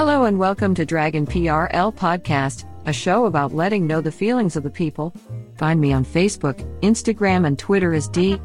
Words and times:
Hello 0.00 0.24
and 0.24 0.38
welcome 0.38 0.74
to 0.76 0.86
Dragon 0.86 1.26
PRL 1.26 1.94
Podcast, 1.94 2.64
a 2.86 2.92
show 2.92 3.26
about 3.26 3.52
letting 3.52 3.86
know 3.86 4.00
the 4.00 4.10
feelings 4.10 4.56
of 4.56 4.62
the 4.62 4.70
people. 4.70 5.12
Find 5.58 5.78
me 5.78 5.92
on 5.92 6.06
Facebook, 6.06 6.58
Instagram, 6.80 7.46
and 7.46 7.58
Twitter 7.58 7.92
as 7.92 8.08
D 8.08 8.40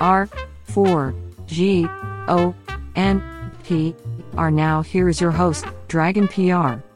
R 0.00 0.28
4 0.64 1.14
G 1.46 1.86
O 2.28 2.54
N 2.94 3.22
P 3.64 3.96
R. 4.36 4.50
Now, 4.50 4.82
here 4.82 5.08
is 5.08 5.18
your 5.18 5.30
host, 5.30 5.64
Dragon 5.88 6.28
PR. 6.28 6.86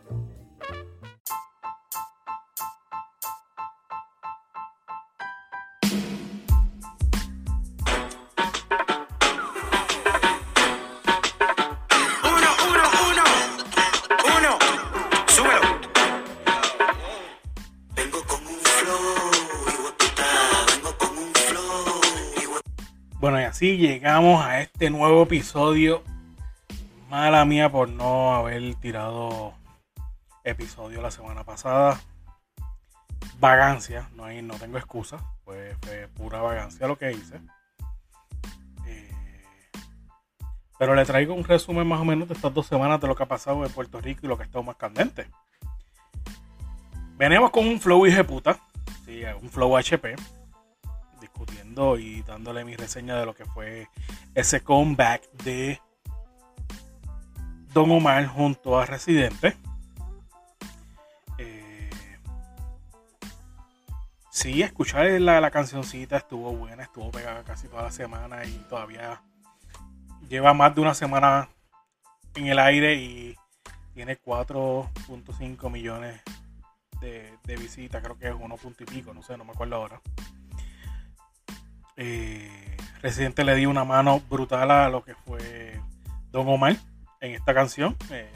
Llegamos 23.71 24.45
a 24.45 24.61
este 24.61 24.91
nuevo 24.91 25.23
episodio. 25.23 26.03
Mala 27.09 27.45
mía 27.45 27.71
por 27.71 27.89
no 27.89 28.35
haber 28.35 28.75
tirado 28.77 29.55
episodio 30.43 31.01
la 31.01 31.13
semana 31.13 31.45
pasada. 31.45 32.01
Vagancia, 33.39 34.09
no, 34.17 34.25
hay, 34.25 34.43
no 34.43 34.55
tengo 34.55 34.79
excusa. 34.79 35.19
Fue, 35.45 35.77
pura 36.15 36.41
vagancia 36.41 36.89
lo 36.89 36.99
que 36.99 37.13
hice. 37.13 37.41
Eh, 38.87 39.11
pero 40.77 40.97
le 40.97 41.05
traigo 41.05 41.33
un 41.33 41.45
resumen 41.45 41.87
más 41.87 42.01
o 42.01 42.05
menos 42.05 42.27
de 42.27 42.35
estas 42.35 42.53
dos 42.53 42.67
semanas 42.67 43.01
de 43.01 43.07
lo 43.07 43.15
que 43.15 43.23
ha 43.23 43.27
pasado 43.27 43.65
en 43.65 43.71
Puerto 43.71 44.01
Rico 44.01 44.21
y 44.25 44.29
lo 44.29 44.37
que 44.37 44.43
ha 44.43 44.47
estado 44.47 44.65
más 44.65 44.77
candente. 44.77 45.29
Venimos 47.17 47.53
con 47.53 47.69
un 47.69 47.81
flow 47.81 48.05
puta. 48.27 48.59
Sí, 49.05 49.23
un 49.41 49.49
flow 49.51 49.77
HP 49.77 50.17
y 51.99 52.23
dándole 52.23 52.65
mi 52.65 52.77
reseña 52.77 53.17
de 53.19 53.25
lo 53.25 53.35
que 53.35 53.47
fue 53.47 53.89
ese 54.35 54.61
comeback 54.61 55.31
de 55.45 55.81
Don 57.73 57.91
Omar 57.91 58.27
junto 58.27 58.79
a 58.79 58.85
Residente. 58.85 59.57
Eh, 61.39 61.91
sí, 64.31 64.63
escuchar 64.63 65.07
la, 65.21 65.41
la 65.41 65.51
cancioncita 65.51 66.19
estuvo 66.19 66.55
buena, 66.55 66.83
estuvo 66.83 67.11
pegada 67.11 67.43
casi 67.43 67.69
toda 67.69 67.85
la 67.85 67.91
semana 67.91 68.45
y 68.45 68.53
todavía 68.69 69.23
lleva 70.29 70.53
más 70.53 70.75
de 70.75 70.83
una 70.83 70.95
semana 70.95 71.49
en 72.35 72.47
el 72.49 72.59
aire 72.59 72.97
y 72.97 73.37
tiene 73.95 74.21
4.5 74.21 75.71
millones 75.71 76.21
de, 77.01 77.33
de 77.45 77.57
visitas, 77.57 78.03
creo 78.03 78.19
que 78.19 78.29
es 78.29 78.35
uno 78.39 78.57
punto 78.57 78.83
y 78.85 78.87
pico, 78.87 79.15
no 79.15 79.23
sé, 79.23 79.39
no 79.39 79.45
me 79.45 79.53
acuerdo 79.53 79.77
ahora. 79.77 80.01
Eh, 82.05 82.77
le 83.45 83.55
dio 83.55 83.71
una 83.71 83.85
mano 83.85 84.21
brutal 84.29 84.71
a 84.73 84.89
lo 84.89 85.05
que 85.05 85.15
fue 85.15 85.81
Don 86.33 86.49
Omar 86.49 86.77
en 87.21 87.35
esta 87.35 87.55
canción. 87.55 87.97
Eh, 88.11 88.29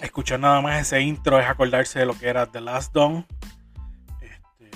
escuchar 0.00 0.38
nada 0.38 0.60
más 0.60 0.80
ese 0.80 1.00
intro 1.00 1.40
es 1.40 1.46
acordarse 1.46 1.98
de 1.98 2.06
lo 2.06 2.16
que 2.16 2.28
era 2.28 2.46
The 2.46 2.60
Last 2.60 2.92
Don. 2.92 3.26
Este, 4.20 4.70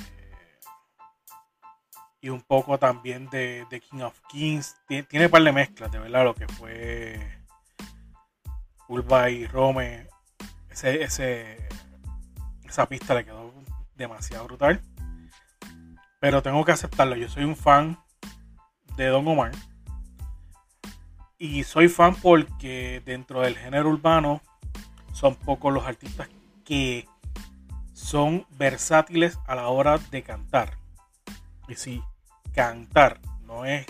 y 2.20 2.30
un 2.30 2.42
poco 2.42 2.78
también 2.78 3.30
de, 3.30 3.64
de 3.70 3.80
King 3.80 4.00
of 4.00 4.18
Kings. 4.28 4.76
Tiene, 4.88 5.04
tiene 5.04 5.26
un 5.26 5.30
par 5.30 5.42
de 5.44 5.52
mezclas, 5.52 5.92
de 5.92 6.00
verdad, 6.00 6.24
lo 6.24 6.34
que 6.34 6.48
fue 6.48 7.20
Ulva 8.88 9.30
y 9.30 9.46
Rome. 9.46 10.08
Ese, 10.68 11.00
ese, 11.04 11.68
esa 12.64 12.88
pista 12.88 13.14
le 13.14 13.24
quedó 13.24 13.52
demasiado 13.94 14.46
brutal. 14.46 14.82
Pero 16.26 16.42
tengo 16.42 16.64
que 16.64 16.72
aceptarlo. 16.72 17.14
Yo 17.14 17.28
soy 17.28 17.44
un 17.44 17.54
fan 17.54 18.00
de 18.96 19.06
Don 19.06 19.28
Omar. 19.28 19.52
Y 21.38 21.62
soy 21.62 21.88
fan 21.88 22.16
porque 22.16 23.00
dentro 23.06 23.42
del 23.42 23.56
género 23.56 23.90
urbano 23.90 24.42
son 25.12 25.36
pocos 25.36 25.72
los 25.72 25.86
artistas 25.86 26.28
que 26.64 27.06
son 27.92 28.44
versátiles 28.58 29.38
a 29.46 29.54
la 29.54 29.68
hora 29.68 29.98
de 29.98 30.24
cantar. 30.24 30.78
Y 31.68 31.76
sí, 31.76 32.02
cantar 32.52 33.20
no 33.44 33.64
es 33.64 33.86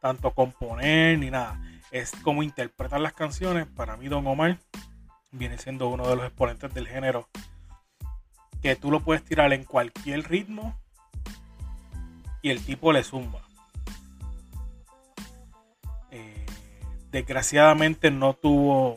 tanto 0.00 0.32
componer 0.32 1.18
ni 1.18 1.32
nada. 1.32 1.60
Es 1.90 2.12
como 2.22 2.44
interpretar 2.44 3.00
las 3.00 3.14
canciones. 3.14 3.66
Para 3.66 3.96
mí 3.96 4.06
Don 4.06 4.24
Omar 4.28 4.60
viene 5.32 5.58
siendo 5.58 5.88
uno 5.88 6.06
de 6.06 6.14
los 6.14 6.24
exponentes 6.24 6.72
del 6.72 6.86
género 6.86 7.28
que 8.62 8.76
tú 8.76 8.92
lo 8.92 9.00
puedes 9.00 9.24
tirar 9.24 9.52
en 9.52 9.64
cualquier 9.64 10.28
ritmo 10.30 10.79
y 12.42 12.50
el 12.50 12.64
tipo 12.64 12.92
le 12.92 13.04
zumba. 13.04 13.42
Eh, 16.10 16.46
desgraciadamente 17.10 18.10
no 18.10 18.34
tuvo. 18.34 18.96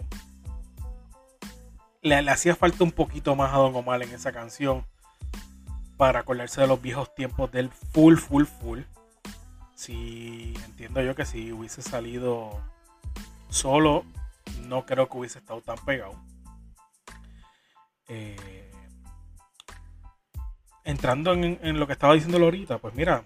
Le, 2.02 2.16
hacía 2.30 2.56
falta 2.56 2.84
un 2.84 2.92
poquito 2.92 3.36
más 3.36 3.54
a 3.54 3.58
Don 3.58 3.76
Omar 3.76 4.02
en 4.04 4.12
esa 4.12 4.32
canción 4.32 4.86
para 5.98 6.20
acordarse 6.20 6.62
de 6.62 6.68
los 6.68 6.82
viejos 6.82 7.14
tiempos 7.16 7.52
del 7.52 7.70
full, 7.70 8.16
full, 8.16 8.46
full. 8.46 8.82
Si 9.76 10.54
entiendo 10.66 11.02
yo 11.02 11.16
que 11.16 11.26
si 11.26 11.52
hubiese 11.52 11.82
salido 11.82 12.62
solo, 13.50 14.06
no 14.68 14.86
creo 14.86 15.10
que 15.10 15.18
hubiese 15.18 15.40
estado 15.40 15.62
tan 15.62 15.78
pegado. 15.86 16.14
Eh, 18.08 18.72
entrando 20.84 21.34
en, 21.34 21.60
en, 21.62 21.80
lo 21.80 21.88
que 21.88 21.94
estaba 21.94 22.14
diciendo 22.14 22.38
ahorita, 22.38 22.78
pues 22.80 22.94
mira, 22.96 23.24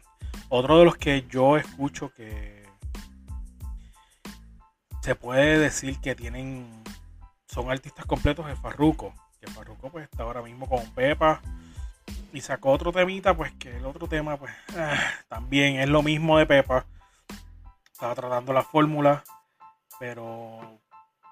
otro 0.49 0.79
de 0.79 0.85
los 0.85 0.97
que 0.97 1.25
yo 1.29 1.57
escucho 1.57 2.11
que 2.13 2.63
se 5.01 5.15
puede 5.15 5.57
decir 5.59 5.99
que 5.99 6.15
tienen 6.15 6.83
son 7.47 7.71
artistas 7.71 8.05
completos 8.05 8.49
es 8.49 8.59
Farruko. 8.59 9.13
Que 9.39 9.47
Farruko 9.47 9.89
pues 9.89 10.03
está 10.03 10.23
ahora 10.23 10.41
mismo 10.41 10.67
con 10.67 10.85
Pepa 10.91 11.41
y 12.33 12.41
sacó 12.41 12.71
otro 12.71 12.91
temita, 12.91 13.33
pues 13.35 13.53
que 13.53 13.77
el 13.77 13.85
otro 13.85 14.07
tema 14.07 14.37
pues 14.37 14.53
ah, 14.77 14.97
también 15.27 15.79
es 15.79 15.89
lo 15.89 16.03
mismo 16.03 16.37
de 16.37 16.45
Pepa. 16.45 16.85
Estaba 17.91 18.15
tratando 18.15 18.53
la 18.53 18.63
fórmula, 18.63 19.23
pero 19.99 20.79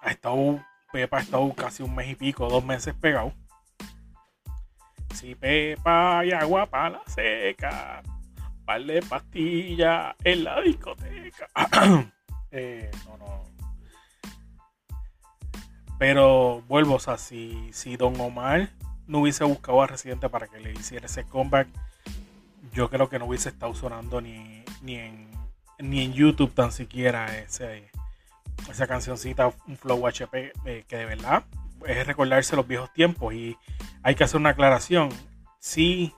ha 0.01 0.11
estado 0.11 0.63
Pepa 0.91 1.17
ha 1.17 1.21
estado 1.21 1.53
casi 1.53 1.83
un 1.83 1.93
mes 1.93 2.09
y 2.09 2.15
pico, 2.15 2.47
dos 2.47 2.63
meses 2.63 2.93
pegado. 2.93 3.33
Si 5.13 5.35
Pepa 5.35 6.25
y 6.25 6.31
agua 6.31 6.65
para 6.65 6.89
la 6.91 7.01
seca 7.07 8.01
par 8.65 8.83
de 8.83 9.01
pastillas 9.01 10.15
en 10.23 10.43
la 10.43 10.61
discoteca. 10.61 11.47
eh, 12.51 12.91
no, 13.05 13.17
no. 13.17 13.43
Pero 15.97 16.61
vuelvo, 16.67 16.95
o 16.95 16.99
sea, 16.99 17.17
si, 17.17 17.69
si 17.71 17.95
Don 17.95 18.19
Omar 18.19 18.69
no 19.07 19.19
hubiese 19.19 19.43
buscado 19.43 19.81
a 19.81 19.87
Residente 19.87 20.29
para 20.29 20.47
que 20.47 20.59
le 20.59 20.73
hiciera 20.73 21.05
ese 21.05 21.23
comeback, 21.23 21.67
yo 22.73 22.89
creo 22.89 23.07
que 23.07 23.19
no 23.19 23.25
hubiese 23.25 23.49
estado 23.49 23.73
sonando 23.73 24.19
ni, 24.19 24.63
ni, 24.81 24.95
en, 24.95 25.27
ni 25.79 26.03
en 26.03 26.13
YouTube 26.13 26.53
tan 26.53 26.71
siquiera 26.71 27.37
ese, 27.37 27.89
esa 28.69 28.87
cancioncita, 28.87 29.53
un 29.67 29.77
flow 29.77 30.05
HP, 30.07 30.51
eh, 30.65 30.83
que 30.87 30.97
de 30.97 31.05
verdad 31.05 31.43
es 31.85 32.05
recordarse 32.05 32.55
los 32.55 32.67
viejos 32.67 32.91
tiempos. 32.93 33.33
Y 33.33 33.57
hay 34.03 34.15
que 34.15 34.23
hacer 34.23 34.39
una 34.39 34.49
aclaración. 34.49 35.09
Sí, 35.59 36.13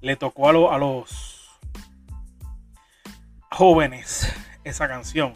le 0.00 0.16
tocó 0.16 0.48
a, 0.48 0.52
lo, 0.52 0.72
a 0.72 0.78
los 0.78 1.27
jóvenes 3.58 4.32
esa 4.62 4.86
canción. 4.86 5.34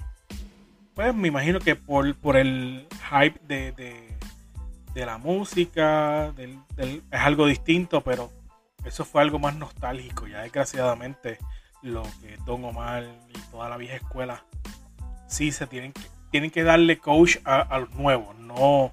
Pues 0.94 1.12
me 1.12 1.26
imagino 1.26 1.58
que 1.58 1.74
por, 1.74 2.14
por 2.14 2.36
el 2.36 2.86
hype 3.10 3.40
de, 3.48 3.72
de, 3.72 4.16
de 4.94 5.06
la 5.06 5.18
música, 5.18 6.32
es 6.38 7.20
algo 7.20 7.46
distinto, 7.46 8.00
pero 8.02 8.30
eso 8.84 9.04
fue 9.04 9.22
algo 9.22 9.40
más 9.40 9.56
nostálgico. 9.56 10.28
Ya 10.28 10.42
desgraciadamente 10.42 11.38
lo 11.82 12.04
que 12.20 12.36
Don 12.46 12.64
Omar 12.64 13.02
y 13.34 13.38
toda 13.50 13.68
la 13.68 13.76
vieja 13.76 13.96
escuela 13.96 14.44
sí 15.26 15.50
se 15.50 15.66
tienen 15.66 15.92
que, 15.92 16.02
tienen 16.30 16.52
que 16.52 16.62
darle 16.62 16.98
coach 16.98 17.38
a, 17.44 17.76
los 17.80 17.90
nuevos, 17.90 18.38
no, 18.38 18.92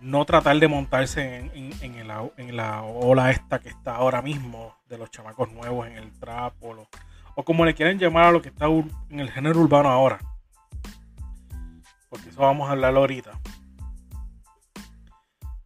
no 0.00 0.24
tratar 0.26 0.58
de 0.58 0.68
montarse 0.68 1.36
en, 1.38 1.50
en- 1.80 2.10
au- 2.10 2.32
en 2.36 2.54
la 2.54 2.82
ola 2.82 3.30
esta 3.30 3.58
que 3.58 3.70
está 3.70 3.96
ahora 3.96 4.20
mismo 4.20 4.76
de 4.90 4.98
los 4.98 5.10
chamacos 5.10 5.50
nuevos 5.50 5.86
en 5.86 5.94
el 5.96 6.12
trap 6.20 6.52
o, 6.60 6.74
lo- 6.74 6.88
o 7.36 7.44
como 7.44 7.64
le 7.64 7.74
quieren 7.74 7.98
llamar 7.98 8.24
a 8.24 8.32
lo 8.32 8.42
que 8.42 8.48
está 8.48 8.66
en 8.66 9.20
el 9.20 9.30
género 9.30 9.60
urbano 9.60 9.90
ahora. 9.90 10.18
Porque 12.08 12.30
eso 12.30 12.40
vamos 12.40 12.68
a 12.68 12.72
hablar 12.72 12.96
ahorita. 12.96 13.38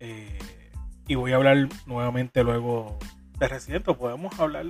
Eh, 0.00 0.72
y 1.06 1.14
voy 1.14 1.32
a 1.32 1.36
hablar 1.36 1.68
nuevamente 1.86 2.42
luego 2.42 2.98
de 3.38 3.48
Residente. 3.48 3.94
Podemos 3.94 4.38
hablar, 4.40 4.66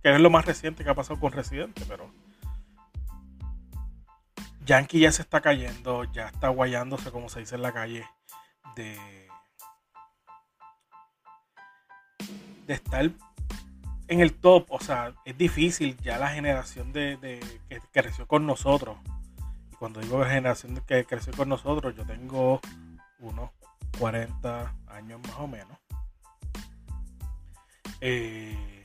que 0.00 0.14
es 0.14 0.20
lo 0.20 0.30
más 0.30 0.46
reciente 0.46 0.84
que 0.84 0.90
ha 0.90 0.94
pasado 0.94 1.18
con 1.18 1.32
Residente, 1.32 1.82
pero 1.88 2.08
Yankee 4.64 5.00
ya 5.00 5.10
se 5.10 5.22
está 5.22 5.40
cayendo, 5.40 6.04
ya 6.12 6.28
está 6.28 6.48
guayándose, 6.48 7.10
como 7.10 7.28
se 7.28 7.40
dice 7.40 7.56
en 7.56 7.62
la 7.62 7.72
calle, 7.72 8.06
de, 8.76 8.96
de 12.66 12.74
estar 12.74 13.10
en 14.08 14.20
el 14.20 14.34
top. 14.34 14.66
O 14.70 14.80
sea, 14.80 15.14
es 15.24 15.36
difícil 15.38 15.96
ya 15.98 16.18
la 16.18 16.28
generación 16.28 16.92
de, 16.92 17.16
de- 17.16 17.40
que 17.68 17.80
creció 17.92 18.26
con 18.26 18.46
nosotros. 18.46 18.96
Y 19.72 19.76
cuando 19.76 20.00
digo 20.00 20.24
generación 20.24 20.80
que 20.86 21.04
creció 21.04 21.32
con 21.34 21.48
nosotros, 21.48 21.94
yo 21.96 22.04
tengo 22.04 22.60
unos 23.20 23.50
40 23.98 24.74
años 24.88 25.20
más 25.22 25.36
o 25.38 25.46
menos. 25.46 25.78
Eh, 28.00 28.84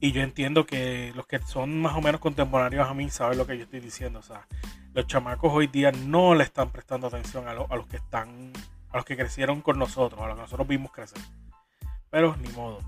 y 0.00 0.12
yo 0.12 0.22
entiendo 0.22 0.64
que 0.66 1.12
los 1.14 1.26
que 1.26 1.38
son 1.40 1.80
más 1.80 1.94
o 1.96 2.00
menos 2.00 2.20
contemporáneos 2.20 2.88
a 2.88 2.94
mí 2.94 3.10
saben 3.10 3.38
lo 3.38 3.46
que 3.46 3.56
yo 3.58 3.64
estoy 3.64 3.80
diciendo. 3.80 4.20
O 4.20 4.22
sea, 4.22 4.46
los 4.94 5.06
chamacos 5.06 5.52
hoy 5.52 5.66
día 5.66 5.92
no 5.92 6.34
le 6.34 6.44
están 6.44 6.70
prestando 6.70 7.06
atención 7.08 7.48
a, 7.48 7.54
lo- 7.54 7.66
a 7.70 7.76
los 7.76 7.86
que 7.86 7.96
están, 7.96 8.52
a 8.90 8.96
los 8.96 9.04
que 9.04 9.16
crecieron 9.16 9.60
con 9.60 9.78
nosotros, 9.78 10.20
a 10.22 10.26
los 10.26 10.36
que 10.36 10.42
nosotros 10.42 10.68
vimos 10.68 10.92
crecer. 10.92 11.20
Pero 12.10 12.36
ni 12.36 12.48
modo. 12.50 12.80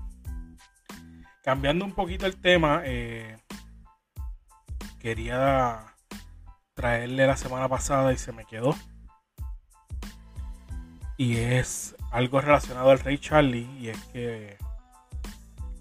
Cambiando 1.43 1.83
un 1.83 1.91
poquito 1.91 2.25
el 2.25 2.37
tema, 2.37 2.83
eh, 2.85 3.37
quería 4.99 5.93
traerle 6.73 7.27
la 7.27 7.35
semana 7.35 7.67
pasada 7.67 8.13
y 8.13 8.17
se 8.17 8.31
me 8.31 8.45
quedó. 8.45 8.73
Y 11.17 11.35
es 11.35 11.97
algo 12.11 12.39
relacionado 12.39 12.91
al 12.91 12.99
Rey 12.99 13.17
Charlie. 13.17 13.69
Y 13.77 13.89
es 13.89 14.01
que. 14.05 14.57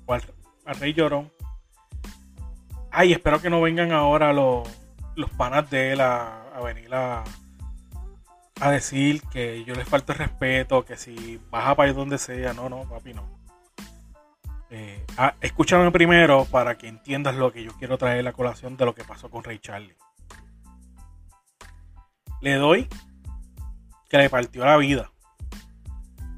O 0.07 0.15
al, 0.15 0.23
Rey 0.81 0.95
Llorón. 0.95 1.31
Ay, 2.91 3.13
espero 3.13 3.41
que 3.41 3.49
no 3.49 3.61
vengan 3.61 3.93
ahora 3.93 4.33
los, 4.33 4.69
los 5.15 5.31
panas 5.31 5.71
de 5.71 5.93
él 5.93 6.01
a, 6.01 6.61
venir 6.65 6.93
a, 6.93 7.23
a 8.61 8.71
decir 8.71 9.23
que 9.31 9.65
yo 9.65 9.75
les 9.75 9.89
falto 9.89 10.13
respeto, 10.13 10.85
que 10.85 10.97
si 10.97 11.41
vas 11.51 11.69
a 11.69 11.77
país 11.77 11.95
donde 11.95 12.19
sea, 12.19 12.53
no, 12.53 12.69
no, 12.69 12.83
papi, 12.83 13.15
no. 13.15 13.42
Eh, 14.75 15.05
ah, 15.19 15.35
escúchame 15.43 15.91
primero 15.91 16.47
para 16.47 16.79
que 16.79 16.89
entiendas 16.89 17.35
lo 17.35 17.53
que 17.53 17.63
yo 17.63 17.73
quiero 17.73 17.99
traer 17.99 18.25
la 18.25 18.33
colación 18.33 18.79
de 18.79 18.87
lo 18.87 18.95
que 18.95 19.05
pasó 19.05 19.29
con 19.29 19.45
Ray 19.45 19.59
Charlie. 19.59 19.95
Le 22.41 22.55
doy 22.55 22.89
que 24.09 24.17
le 24.17 24.31
partió 24.31 24.65
la 24.65 24.79
vida. 24.79 25.13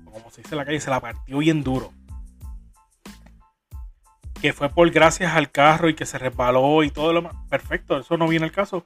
Como 0.05 0.33
se 0.33 0.43
dice 0.43 0.57
en 0.57 0.59
la 0.59 0.65
calle, 0.65 0.81
se 0.81 0.91
la 0.91 1.01
partió 1.01 1.39
bien 1.39 1.63
duro. 1.63 1.93
Que 4.43 4.53
fue 4.53 4.69
por 4.69 4.91
gracias 4.91 5.33
al 5.33 5.53
carro 5.53 5.89
y 5.89 5.95
que 5.95 6.05
se 6.05 6.19
resbaló 6.19 6.83
y 6.83 6.91
todo 6.91 7.13
lo 7.13 7.23
más. 7.23 7.37
Perfecto, 7.49 7.99
eso 7.99 8.17
no 8.17 8.27
viene 8.27 8.47
al 8.47 8.53
caso. 8.53 8.85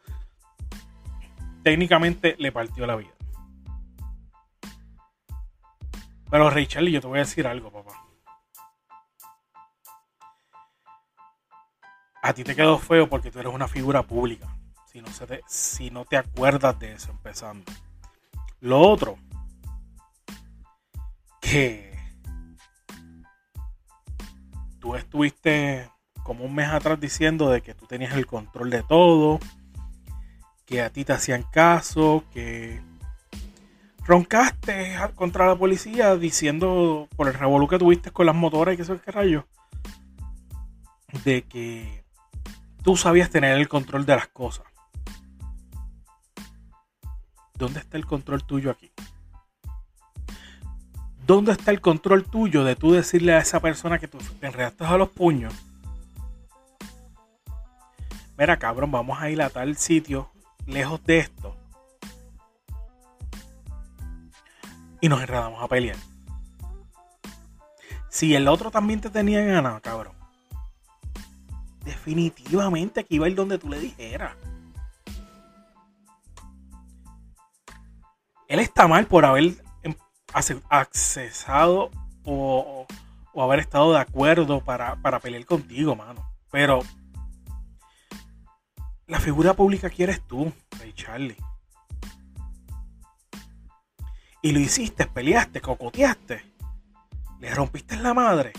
Técnicamente 1.62 2.36
le 2.38 2.52
partió 2.52 2.86
la 2.86 2.96
vida. 2.96 3.14
Pero 6.30 6.50
Ray 6.50 6.66
Charlie, 6.66 6.92
yo 6.92 7.00
te 7.00 7.06
voy 7.06 7.16
a 7.16 7.20
decir 7.20 7.46
algo, 7.46 7.72
papá. 7.72 8.07
A 12.28 12.34
ti 12.34 12.44
te 12.44 12.54
quedó 12.54 12.78
feo 12.78 13.08
porque 13.08 13.30
tú 13.30 13.38
eres 13.38 13.54
una 13.54 13.68
figura 13.68 14.02
pública. 14.02 14.54
Si 14.92 15.00
no, 15.00 15.08
te, 15.08 15.40
si 15.46 15.90
no 15.90 16.04
te 16.04 16.18
acuerdas 16.18 16.78
de 16.78 16.92
eso 16.92 17.10
empezando. 17.10 17.72
Lo 18.60 18.80
otro, 18.80 19.16
que 21.40 21.98
tú 24.78 24.94
estuviste 24.94 25.88
como 26.22 26.44
un 26.44 26.54
mes 26.54 26.68
atrás 26.68 27.00
diciendo 27.00 27.48
de 27.48 27.62
que 27.62 27.72
tú 27.72 27.86
tenías 27.86 28.12
el 28.12 28.26
control 28.26 28.68
de 28.68 28.82
todo, 28.82 29.40
que 30.66 30.82
a 30.82 30.90
ti 30.90 31.06
te 31.06 31.14
hacían 31.14 31.44
caso, 31.44 32.24
que 32.34 32.78
roncaste 34.04 34.98
contra 35.14 35.46
la 35.46 35.56
policía 35.56 36.14
diciendo 36.14 37.08
por 37.16 37.28
el 37.28 37.32
revolú 37.32 37.68
que 37.68 37.78
tuviste 37.78 38.10
con 38.10 38.26
las 38.26 38.36
motoras 38.36 38.74
y 38.74 38.76
que 38.76 38.82
eso 38.82 39.00
qué 39.00 39.12
rayos, 39.12 39.44
de 41.24 41.40
que 41.40 41.97
tú 42.82 42.96
sabías 42.96 43.30
tener 43.30 43.56
el 43.58 43.68
control 43.68 44.06
de 44.06 44.16
las 44.16 44.28
cosas. 44.28 44.66
¿Dónde 47.54 47.80
está 47.80 47.96
el 47.96 48.06
control 48.06 48.44
tuyo 48.44 48.70
aquí? 48.70 48.92
¿Dónde 51.26 51.52
está 51.52 51.72
el 51.72 51.80
control 51.80 52.24
tuyo 52.24 52.64
de 52.64 52.76
tú 52.76 52.92
decirle 52.92 53.34
a 53.34 53.40
esa 53.40 53.60
persona 53.60 53.98
que 53.98 54.08
tú 54.08 54.18
te 54.18 54.46
enredaste 54.46 54.84
a 54.84 54.96
los 54.96 55.10
puños? 55.10 55.52
Mira, 58.38 58.58
cabrón, 58.58 58.92
vamos 58.92 59.20
a 59.20 59.28
ir 59.28 59.42
a 59.42 59.50
tal 59.50 59.76
sitio 59.76 60.30
lejos 60.66 61.02
de 61.04 61.18
esto. 61.18 61.56
Y 65.00 65.08
nos 65.08 65.20
enredamos 65.20 65.62
a 65.62 65.68
pelear. 65.68 65.96
Si 68.08 68.34
el 68.34 68.48
otro 68.48 68.70
también 68.70 69.00
te 69.00 69.10
tenía 69.10 69.44
ganas, 69.44 69.80
cabrón. 69.80 70.17
Definitivamente 71.88 73.02
que 73.04 73.14
iba 73.14 73.24
a 73.24 73.30
ir 73.30 73.34
donde 73.34 73.56
tú 73.58 73.70
le 73.70 73.78
dijeras. 73.80 74.36
Él 78.46 78.60
está 78.60 78.86
mal 78.86 79.06
por 79.06 79.24
haber 79.24 79.64
em- 79.82 79.96
accesado 80.68 81.90
o, 82.24 82.84
o- 82.84 82.86
o 83.32 83.42
haber 83.42 83.60
estado 83.60 83.92
de 83.94 84.00
acuerdo 84.00 84.60
para, 84.62 84.96
para 84.96 85.18
pelear 85.18 85.46
contigo, 85.46 85.96
mano. 85.96 86.30
Pero 86.50 86.80
la 89.06 89.18
figura 89.18 89.54
pública 89.54 89.88
que 89.88 90.02
eres 90.02 90.20
tú, 90.26 90.52
Ray 90.78 90.92
Charlie. 90.92 91.36
Y 94.42 94.52
lo 94.52 94.60
hiciste, 94.60 95.06
peleaste, 95.06 95.62
cocoteaste. 95.62 96.44
Le 97.40 97.54
rompiste 97.54 97.96
la 97.96 98.12
madre. 98.12 98.52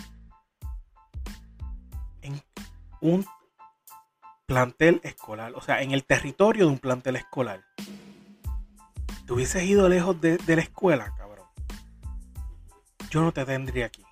Un 3.02 3.26
plantel 4.46 5.00
escolar. 5.04 5.54
O 5.56 5.62
sea, 5.62 5.82
en 5.82 5.92
el 5.92 6.06
territorio 6.06 6.66
de 6.66 6.72
un 6.72 6.80
plantel 6.80 7.16
escolar. 7.16 7.64
Te 9.26 9.34
hubieses 9.34 9.64
ido 9.64 9.88
lejos 9.88 10.20
de, 10.20 10.38
de 10.38 10.56
la 10.56 10.62
escuela, 10.62 11.14
cabrón. 11.18 11.46
Yo 13.12 13.22
no 13.22 13.32
te 13.32 13.46
tendría 13.46 13.86
aquí. 13.86 14.04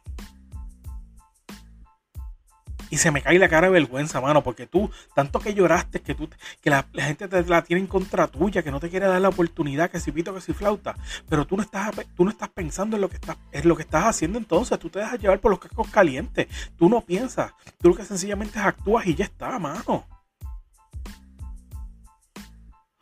Y 2.89 2.97
se 2.97 3.11
me 3.11 3.21
cae 3.21 3.37
la 3.37 3.49
cara 3.49 3.67
de 3.67 3.73
vergüenza, 3.73 4.21
mano, 4.21 4.43
porque 4.43 4.65
tú, 4.65 4.89
tanto 5.13 5.39
que 5.39 5.53
lloraste, 5.53 6.01
que 6.01 6.15
tú, 6.15 6.29
que 6.61 6.69
la, 6.69 6.85
gente 6.93 7.27
te 7.27 7.43
la 7.43 7.61
tiene 7.61 7.81
en 7.81 7.87
contra 7.87 8.27
tuya, 8.27 8.63
que 8.63 8.71
no 8.71 8.79
te 8.79 8.89
quiere 8.89 9.07
dar 9.07 9.19
la 9.19 9.29
oportunidad, 9.29 9.91
que 9.91 9.99
si 9.99 10.11
pito, 10.11 10.33
que 10.33 10.41
si 10.41 10.53
flauta, 10.53 10.95
pero 11.27 11.45
tú 11.45 11.57
no 11.57 11.63
estás, 11.63 11.91
tú 12.15 12.23
no 12.23 12.29
estás 12.29 12.49
pensando 12.49 12.95
en 12.95 13.01
lo 13.01 13.09
que 13.09 13.15
estás, 13.15 13.37
en 13.51 13.67
lo 13.67 13.75
que 13.75 13.83
estás 13.83 14.05
haciendo 14.05 14.37
entonces, 14.37 14.79
tú 14.79 14.89
te 14.89 14.99
dejas 14.99 15.19
llevar 15.19 15.39
por 15.39 15.51
los 15.51 15.59
cascos 15.59 15.89
calientes, 15.89 16.47
tú 16.77 16.89
no 16.89 17.01
piensas, 17.01 17.51
tú 17.81 17.89
lo 17.89 17.95
que 17.95 18.05
sencillamente 18.05 18.57
actúas 18.59 19.05
y 19.05 19.15
ya 19.15 19.25
está, 19.25 19.59
mano. 19.59 20.05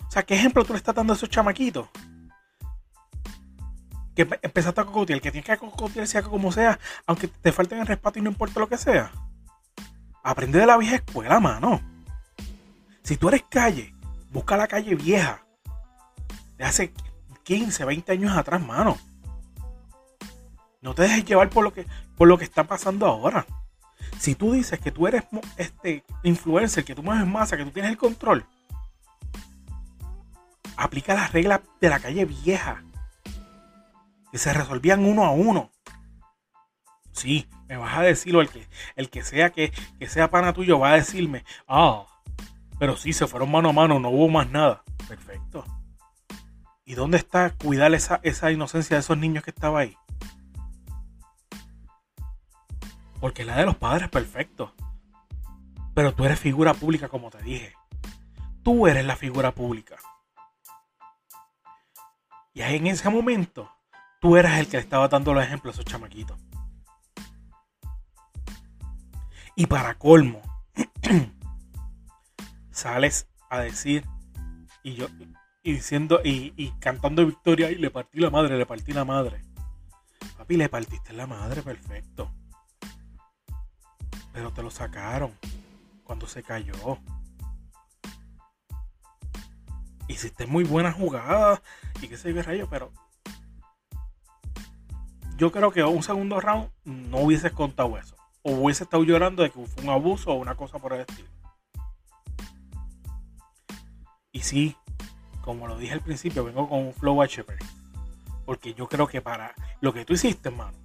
O 0.08 0.12
sea, 0.12 0.24
¿qué 0.24 0.34
ejemplo 0.34 0.64
tú 0.64 0.74
le 0.74 0.78
estás 0.78 0.96
dando 0.96 1.14
a 1.14 1.16
esos 1.16 1.30
chamaquitos? 1.30 1.90
Que 4.16 4.28
empe- 4.28 4.40
empezaste 4.42 4.82
a 4.82 4.86
cocotear, 4.86 5.22
que 5.22 5.32
tienes 5.32 5.46
que 5.48 5.58
cocotear 5.58 6.08
sea 6.08 6.24
como 6.24 6.52
sea, 6.52 6.80
aunque 7.06 7.28
te 7.28 7.52
falten 7.52 7.80
el 7.82 7.88
respeto 7.88 8.18
y 8.18 8.22
no 8.22 8.30
importa 8.30 8.62
lo 8.62 8.70
que 8.70 8.78
sea. 8.78 9.12
Aprende 10.26 10.58
de 10.58 10.66
la 10.66 10.76
vieja 10.78 10.96
escuela, 10.96 11.40
mano. 11.40 11.80
Si 13.04 13.16
tú 13.16 13.28
eres 13.30 13.44
calle, 13.48 13.94
busca 14.32 14.58
la 14.58 14.68
calle 14.68 14.96
vieja. 14.96 15.46
De 16.58 16.64
hace 16.64 16.92
15, 17.44 17.86
20 17.86 18.12
años 18.12 18.36
atrás, 18.36 18.60
mano. 18.60 18.98
No 20.82 20.96
te 20.96 21.04
dejes 21.04 21.26
llevar 21.26 21.52
por 21.52 21.64
lo 21.64 21.72
que, 21.72 21.86
por 22.18 22.28
lo 22.28 22.40
que 22.40 22.44
está 22.44 22.64
pasando 22.64 23.06
ahora. 23.06 23.46
Si 24.18 24.34
tú 24.34 24.54
dices 24.54 24.80
que 24.80 24.90
tú 24.90 25.06
eres 25.06 25.26
este 25.58 26.04
influencer, 26.24 26.84
que 26.84 26.96
tú 26.96 27.04
mueves 27.04 27.28
masa, 27.28 27.56
que 27.56 27.64
tú 27.64 27.70
tienes 27.70 27.92
el 27.92 27.98
control, 28.00 28.48
aplica 30.76 31.14
las 31.14 31.34
reglas 31.34 31.62
de 31.80 31.90
la 31.90 32.00
calle 32.00 32.26
vieja. 32.26 32.84
Que 34.32 34.40
se 34.40 34.52
resolvían 34.52 35.06
uno 35.06 35.24
a 35.24 35.30
uno. 35.30 35.70
Sí, 37.12 37.48
me 37.68 37.78
vas 37.78 37.98
a 37.98 38.02
decirlo, 38.02 38.42
el 38.42 38.50
que, 38.50 38.68
el 38.96 39.10
que 39.10 39.24
sea 39.24 39.50
que, 39.52 39.72
que 40.00 40.08
sea 40.08 40.30
pana 40.30 40.54
tuyo 40.54 40.80
va 40.80 40.92
a 40.92 40.96
decirme, 40.96 41.44
ah, 41.68 42.06
pero 42.78 42.98
sí, 42.98 43.14
se 43.14 43.28
fueron 43.28 43.52
mano 43.52 43.70
a 43.70 43.74
mano, 43.74 44.00
no 44.00 44.10
hubo 44.10 44.28
más 44.28 44.50
nada. 44.50 44.84
Perfecto. 45.08 45.64
¿Y 46.84 46.96
dónde 46.96 47.18
está 47.18 47.52
cuidar 47.52 47.94
esa, 47.94 48.20
esa 48.24 48.52
inocencia 48.52 48.96
de 48.96 49.00
esos 49.00 49.18
niños 49.18 49.44
que 49.44 49.52
estaba 49.52 49.80
ahí? 49.80 49.98
Porque 53.20 53.46
la 53.46 53.58
de 53.58 53.66
los 53.66 53.76
padres 53.78 54.10
perfecto. 54.10 54.74
Pero 55.94 56.14
tú 56.14 56.26
eres 56.26 56.40
figura 56.40 56.74
pública, 56.74 57.08
como 57.08 57.32
te 57.32 57.42
dije. 57.42 57.74
Tú 58.62 58.88
eres 58.88 59.06
la 59.06 59.16
figura 59.16 59.52
pública. 59.52 59.96
Y 62.54 62.62
ahí 62.62 62.76
en 62.76 62.88
ese 62.88 63.10
momento, 63.10 63.72
tú 64.20 64.38
eras 64.38 64.60
el 64.60 64.68
que 64.68 64.78
le 64.78 64.84
estaba 64.84 65.08
dando 65.08 65.34
los 65.34 65.44
ejemplos 65.44 65.76
a 65.76 65.82
esos 65.82 65.92
chamaquitos. 65.92 66.38
Y 69.56 69.68
para 69.68 69.98
colmo, 69.98 70.42
sales 72.72 73.28
a 73.50 73.60
decir, 73.60 74.06
y 74.84 74.96
yo, 74.96 75.08
y 75.64 75.72
diciendo, 75.72 76.20
y, 76.24 76.72
cantando 76.80 77.26
victoria, 77.26 77.72
y 77.72 77.76
le 77.76 77.90
partí 77.90 78.20
la 78.20 78.30
madre, 78.30 78.58
le 78.58 78.66
partí 78.66 78.94
la 78.94 79.06
madre. 79.06 79.42
Papi, 80.38 80.58
le 80.58 80.70
partiste 80.70 81.14
la 81.14 81.26
madre, 81.26 81.62
perfecto. 81.62 82.32
Pero 84.34 84.52
te 84.52 84.62
lo 84.62 84.70
sacaron 84.70 85.32
cuando 86.04 86.28
se 86.28 86.44
cayó. 86.44 87.00
Hiciste 90.08 90.46
muy 90.46 90.66
buena 90.66 90.92
jugada 90.92 91.62
y 92.02 92.08
qué 92.08 92.18
sé 92.18 92.32
yo, 92.32 92.44
rayo, 92.44 92.68
pero 92.70 92.92
yo 95.38 95.52
creo 95.52 95.72
que 95.72 95.84
un 95.84 96.04
segundo 96.04 96.40
round 96.40 96.70
no 96.84 97.20
hubieses 97.20 97.52
contado 97.54 97.98
eso. 97.98 98.15
O 98.48 98.52
hubiese 98.52 98.84
estado 98.84 99.04
llorando 99.04 99.42
de 99.42 99.50
que 99.50 99.66
fue 99.66 99.84
un 99.84 99.90
abuso 99.90 100.30
o 100.30 100.36
una 100.36 100.56
cosa 100.56 100.78
por 100.78 100.94
el 100.94 101.00
estilo. 101.02 101.28
Y 104.32 104.42
sí, 104.42 104.78
como 105.42 105.66
lo 105.66 105.80
dije 105.80 105.94
al 105.94 106.02
principio, 106.02 106.46
vengo 106.46 106.70
con 106.70 106.78
un 106.78 106.94
flow 106.94 107.24
HP. 107.24 107.58
Porque 108.46 108.76
yo 108.76 108.88
creo 108.88 109.08
que 109.08 109.20
para 109.20 109.56
lo 109.82 109.94
que 109.94 110.06
tú 110.06 110.14
hiciste, 110.14 110.50
hermano, 110.50 110.78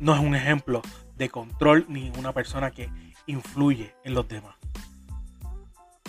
no 0.00 0.14
es 0.14 0.20
un 0.20 0.34
ejemplo 0.34 0.82
de 1.16 1.30
control 1.30 1.86
ni 1.88 2.10
una 2.18 2.34
persona 2.34 2.70
que 2.70 2.90
influye 3.24 3.94
en 4.04 4.12
los 4.12 4.28
demás. 4.28 4.54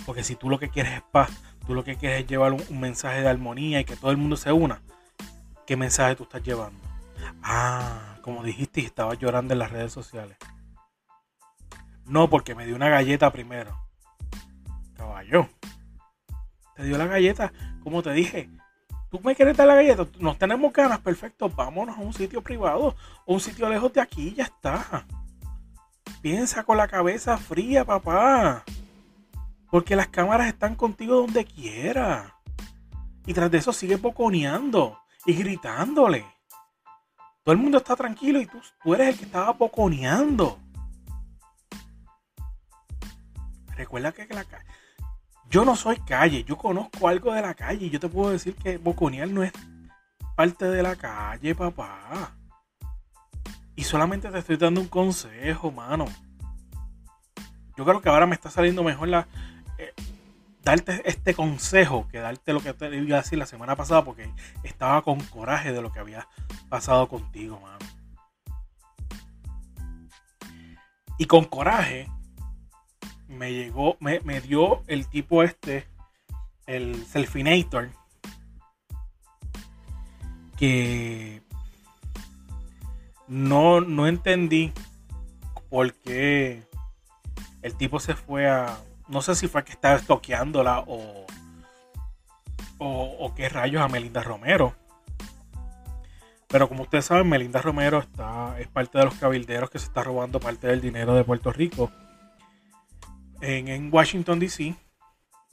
Porque 0.04 0.22
si 0.22 0.36
tú 0.36 0.50
lo 0.50 0.58
que 0.58 0.68
quieres 0.68 0.92
es 0.92 1.02
paz, 1.10 1.30
tú 1.66 1.74
lo 1.74 1.82
que 1.82 1.96
quieres 1.96 2.24
es 2.24 2.26
llevar 2.26 2.52
un, 2.52 2.62
un 2.68 2.78
mensaje 2.78 3.22
de 3.22 3.28
armonía 3.28 3.80
y 3.80 3.86
que 3.86 3.96
todo 3.96 4.10
el 4.10 4.18
mundo 4.18 4.36
se 4.36 4.52
una, 4.52 4.82
¿qué 5.66 5.78
mensaje 5.78 6.14
tú 6.14 6.24
estás 6.24 6.42
llevando? 6.42 6.87
Ah, 7.50 8.18
como 8.20 8.42
dijiste, 8.42 8.82
y 8.82 8.84
estabas 8.84 9.18
llorando 9.18 9.54
en 9.54 9.60
las 9.60 9.72
redes 9.72 9.90
sociales. 9.90 10.36
No, 12.04 12.28
porque 12.28 12.54
me 12.54 12.66
dio 12.66 12.76
una 12.76 12.90
galleta 12.90 13.32
primero. 13.32 13.74
Caballo. 14.94 15.48
Te 16.76 16.84
dio 16.84 16.98
la 16.98 17.06
galleta, 17.06 17.50
como 17.82 18.02
te 18.02 18.12
dije. 18.12 18.50
Tú 19.10 19.18
me 19.24 19.34
quieres 19.34 19.56
dar 19.56 19.66
la 19.66 19.76
galleta, 19.76 20.06
nos 20.18 20.36
tenemos 20.36 20.70
ganas, 20.74 21.00
perfecto. 21.00 21.48
Vámonos 21.48 21.96
a 21.96 22.02
un 22.02 22.12
sitio 22.12 22.42
privado 22.42 22.94
o 23.24 23.32
un 23.32 23.40
sitio 23.40 23.66
lejos 23.70 23.94
de 23.94 24.02
aquí, 24.02 24.34
ya 24.34 24.44
está. 24.44 25.06
Piensa 26.20 26.64
con 26.64 26.76
la 26.76 26.86
cabeza 26.86 27.38
fría, 27.38 27.82
papá. 27.86 28.62
Porque 29.70 29.96
las 29.96 30.08
cámaras 30.08 30.48
están 30.48 30.74
contigo 30.74 31.16
donde 31.16 31.46
quiera. 31.46 32.34
Y 33.24 33.32
tras 33.32 33.50
de 33.50 33.56
eso 33.56 33.72
sigue 33.72 33.96
boconeando 33.96 34.98
y 35.24 35.32
gritándole. 35.32 36.26
Todo 37.48 37.54
el 37.54 37.62
mundo 37.62 37.78
está 37.78 37.96
tranquilo 37.96 38.42
y 38.42 38.44
tú, 38.44 38.60
tú 38.82 38.92
eres 38.92 39.08
el 39.08 39.18
que 39.18 39.24
estaba 39.24 39.52
boconeando. 39.52 40.58
Recuerda 43.74 44.12
que 44.12 44.26
la 44.34 44.44
calle. 44.44 44.66
Yo 45.48 45.64
no 45.64 45.74
soy 45.74 45.96
calle, 46.00 46.44
yo 46.44 46.58
conozco 46.58 47.08
algo 47.08 47.32
de 47.32 47.40
la 47.40 47.54
calle 47.54 47.86
y 47.86 47.88
yo 47.88 47.98
te 47.98 48.10
puedo 48.10 48.32
decir 48.32 48.54
que 48.54 48.76
boconear 48.76 49.30
no 49.30 49.42
es 49.42 49.52
parte 50.36 50.66
de 50.66 50.82
la 50.82 50.94
calle, 50.94 51.54
papá. 51.54 52.36
Y 53.76 53.84
solamente 53.84 54.28
te 54.30 54.40
estoy 54.40 54.58
dando 54.58 54.82
un 54.82 54.88
consejo, 54.88 55.72
mano. 55.72 56.04
Yo 57.78 57.86
creo 57.86 58.02
que 58.02 58.10
ahora 58.10 58.26
me 58.26 58.34
está 58.34 58.50
saliendo 58.50 58.84
mejor 58.84 59.08
la, 59.08 59.26
eh, 59.78 59.94
darte 60.68 61.02
este 61.08 61.34
consejo 61.34 62.06
que 62.08 62.18
darte 62.18 62.52
lo 62.52 62.60
que 62.60 62.74
te 62.74 62.94
iba 62.94 63.16
a 63.16 63.22
decir 63.22 63.38
la 63.38 63.46
semana 63.46 63.74
pasada 63.74 64.04
porque 64.04 64.30
estaba 64.62 65.02
con 65.02 65.20
coraje 65.20 65.72
de 65.72 65.80
lo 65.80 65.92
que 65.92 66.00
había 66.00 66.28
pasado 66.68 67.08
contigo, 67.08 67.58
mano. 67.60 67.78
Y 71.18 71.24
con 71.24 71.46
coraje 71.46 72.08
me 73.28 73.52
llegó, 73.52 73.96
me, 74.00 74.20
me 74.20 74.40
dio 74.40 74.82
el 74.86 75.06
tipo 75.08 75.42
este, 75.42 75.86
el 76.66 77.06
Selfinator, 77.06 77.90
que 80.56 81.42
no, 83.26 83.80
no 83.80 84.06
entendí 84.06 84.72
por 85.70 85.94
qué 85.94 86.62
el 87.62 87.74
tipo 87.74 88.00
se 88.00 88.14
fue 88.14 88.48
a. 88.48 88.78
No 89.08 89.22
sé 89.22 89.34
si 89.34 89.48
fue 89.48 89.64
que 89.64 89.72
estaba 89.72 89.96
estoqueándola 89.96 90.80
o, 90.86 91.26
o, 92.78 93.34
qué 93.34 93.48
rayos 93.48 93.82
a 93.82 93.88
Melinda 93.88 94.22
Romero. 94.22 94.74
Pero 96.48 96.68
como 96.68 96.82
ustedes 96.82 97.06
saben, 97.06 97.28
Melinda 97.28 97.60
Romero 97.60 97.98
está, 97.98 98.58
es 98.58 98.68
parte 98.68 98.98
de 98.98 99.04
los 99.04 99.14
cabilderos 99.14 99.70
que 99.70 99.78
se 99.78 99.86
está 99.86 100.02
robando 100.02 100.40
parte 100.40 100.66
del 100.66 100.80
dinero 100.80 101.14
de 101.14 101.24
Puerto 101.24 101.52
Rico 101.52 101.90
en, 103.40 103.68
en 103.68 103.92
Washington, 103.92 104.38
D.C., 104.38 104.74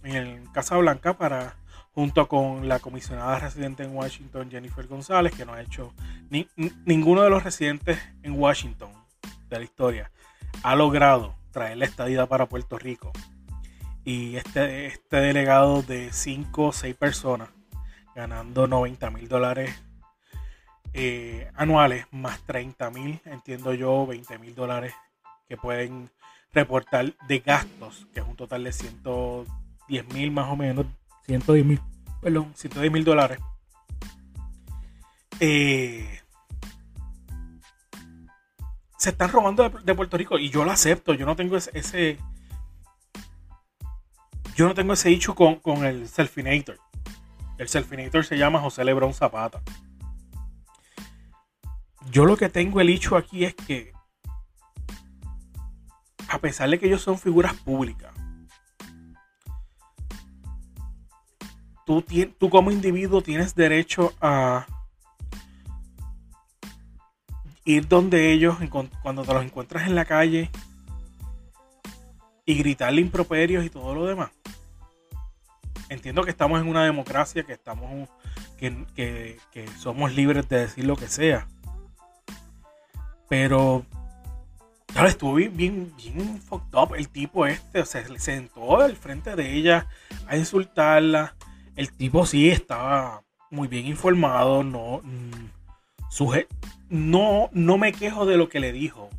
en 0.04 0.46
Casa 0.48 0.78
Blanca, 0.78 1.18
para, 1.18 1.56
junto 1.92 2.28
con 2.28 2.68
la 2.68 2.80
comisionada 2.80 3.40
residente 3.40 3.84
en 3.84 3.96
Washington, 3.96 4.52
Jennifer 4.52 4.88
González, 4.88 5.34
que 5.36 5.46
no 5.46 5.54
ha 5.54 5.62
hecho 5.62 5.94
ni, 6.30 6.48
ninguno 6.86 7.22
de 7.24 7.30
los 7.30 7.44
residentes 7.44 8.00
en 8.24 8.40
Washington 8.40 8.92
de 9.50 9.58
la 9.58 9.64
historia 9.64 10.12
ha 10.64 10.76
logrado 10.76 11.36
traer 11.52 11.78
la 11.78 11.86
estadía 11.86 12.26
para 12.26 12.48
Puerto 12.48 12.78
Rico. 12.78 13.12
Y 14.06 14.36
este, 14.36 14.86
este 14.86 15.18
delegado 15.18 15.82
de 15.82 16.14
5 16.14 16.66
o 16.68 16.72
6 16.72 16.96
personas, 16.96 17.50
ganando 18.16 18.68
90 18.68 19.10
mil 19.10 19.28
dólares 19.28 19.82
eh, 20.94 21.52
anuales, 21.56 22.06
más 22.12 22.40
30 22.44 22.92
mil, 22.92 23.20
entiendo 23.26 23.74
yo, 23.74 24.06
20 24.06 24.38
mil 24.38 24.54
dólares 24.54 24.94
que 25.50 25.58
pueden 25.58 26.10
reportar 26.54 27.14
de 27.28 27.40
gastos, 27.40 28.08
que 28.14 28.20
es 28.20 28.26
un 28.26 28.36
total 28.36 28.64
de 28.64 28.72
110 28.72 30.14
mil 30.14 30.32
más 30.32 30.50
o 30.50 30.56
menos, 30.56 30.86
110 31.26 31.66
mil, 31.66 31.82
perdón, 32.22 32.54
110 32.56 32.92
mil 32.92 33.04
dólares. 33.04 33.40
Eh, 35.40 36.22
se 38.98 39.10
están 39.10 39.32
robando 39.32 39.68
de, 39.68 39.80
de, 39.84 39.96
Puerto 39.96 40.16
Rico 40.16 40.38
y 40.38 40.50
yo 40.50 40.64
lo 40.64 40.72
acepto, 40.72 41.16
yo 41.16 41.26
no 41.26 41.36
tengo 41.36 41.58
ese, 41.58 41.72
ese 41.74 42.20
yo 44.56 44.68
no 44.68 44.74
tengo 44.74 44.94
ese 44.94 45.10
hecho 45.10 45.36
con, 45.36 45.56
con 45.56 45.86
el 45.86 46.08
Selfinator. 46.08 46.80
El 47.58 47.68
Selfinator 47.68 48.26
se 48.26 48.38
llama 48.38 48.62
José 48.62 48.84
Lebrón 48.86 49.14
Zapata. 49.14 49.62
Yo 52.10 52.26
lo 52.26 52.38
que 52.38 52.50
tengo 52.50 52.80
el 52.80 52.90
hecho 52.90 53.18
aquí 53.18 53.44
es 53.44 53.54
que 53.54 53.92
a 56.30 56.40
pesar 56.40 56.70
de 56.70 56.80
que 56.80 56.88
ellos 56.88 57.02
son 57.02 57.20
figuras 57.20 57.54
públicas, 57.54 58.14
tú, 61.86 62.04
tú 62.38 62.50
como 62.50 62.72
individuo 62.72 63.22
tienes 63.22 63.56
derecho 63.56 64.14
a 64.22 64.66
ir 67.66 67.88
donde 67.88 68.32
ellos 68.32 68.58
cuando 69.02 69.24
te 69.24 69.34
los 69.34 69.44
encuentras 69.44 69.88
en 69.88 69.96
la 69.96 70.06
calle 70.06 70.50
y 72.46 72.56
gritarle 72.56 73.02
improperios 73.02 73.66
y 73.66 73.70
todo 73.70 73.94
lo 73.94 74.06
demás. 74.06 74.32
Entiendo 75.90 76.24
que 76.24 76.32
estamos 76.32 76.62
en 76.62 76.68
una 76.68 76.84
democracia, 76.84 77.44
que 77.44 77.54
estamos 77.54 78.10
que, 78.58 79.38
que, 79.52 79.68
somos 79.78 80.14
libres 80.14 80.48
de 80.50 80.60
decir 80.60 80.86
lo 80.86 80.96
que 80.96 81.08
sea. 81.08 81.48
Pero 83.30 83.86
Claro, 84.88 85.10
estuvo 85.10 85.34
bien, 85.34 85.58
bien, 85.58 85.94
bien 85.98 86.42
fucked 86.42 86.74
up 86.74 86.96
el 86.96 87.10
tipo 87.10 87.46
este. 87.46 87.82
O 87.82 87.86
sea, 87.86 88.08
se 88.08 88.18
sentó 88.18 88.80
al 88.80 88.96
frente 88.96 89.36
de 89.36 89.54
ella 89.54 89.88
a 90.26 90.38
insultarla. 90.38 91.36
El 91.76 91.92
tipo 91.92 92.26
sí 92.26 92.50
estaba 92.50 93.22
muy 93.52 93.68
bien 93.68 93.88
informado. 93.88 94.64
No, 94.64 95.02
suje 96.10 96.48
no, 96.90 97.50
no 97.52 97.78
me 97.78 97.92
quejo 97.92 98.26
de 98.26 98.38
lo 98.38 98.50
que 98.50 98.60
le 98.60 98.72
dijo. 98.72 99.10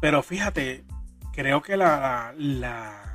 Pero 0.00 0.22
fíjate, 0.22 0.84
creo 1.32 1.62
que 1.62 1.76
la, 1.76 2.34
la, 2.36 3.05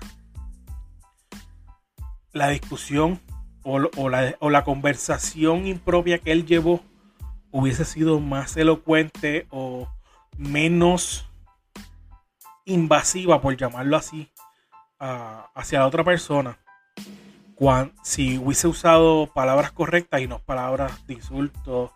la 2.34 2.50
discusión 2.50 3.20
o, 3.64 3.80
la, 4.10 4.36
o 4.40 4.50
la 4.50 4.64
conversación 4.64 5.68
impropia 5.68 6.18
que 6.20 6.32
él 6.32 6.46
llevó 6.46 6.82
hubiese 7.52 7.86
sido 7.86 8.20
más 8.20 8.56
elocuente 8.58 9.46
o 9.50 9.88
menos 10.38 11.28
invasiva, 12.66 13.42
por 13.42 13.58
llamarlo 13.58 13.98
así, 13.98 14.32
hacia 15.00 15.80
la 15.80 15.88
otra 15.88 16.04
persona. 16.04 16.58
cuan- 17.56 17.94
si 18.04 18.40
hubiese 18.40 18.68
usado 18.68 19.28
palabras 19.28 19.72
correctas 19.72 20.20
y 20.22 20.28
no 20.28 20.40
palabras 20.40 21.06
de 21.06 21.14
insulto 21.14 21.94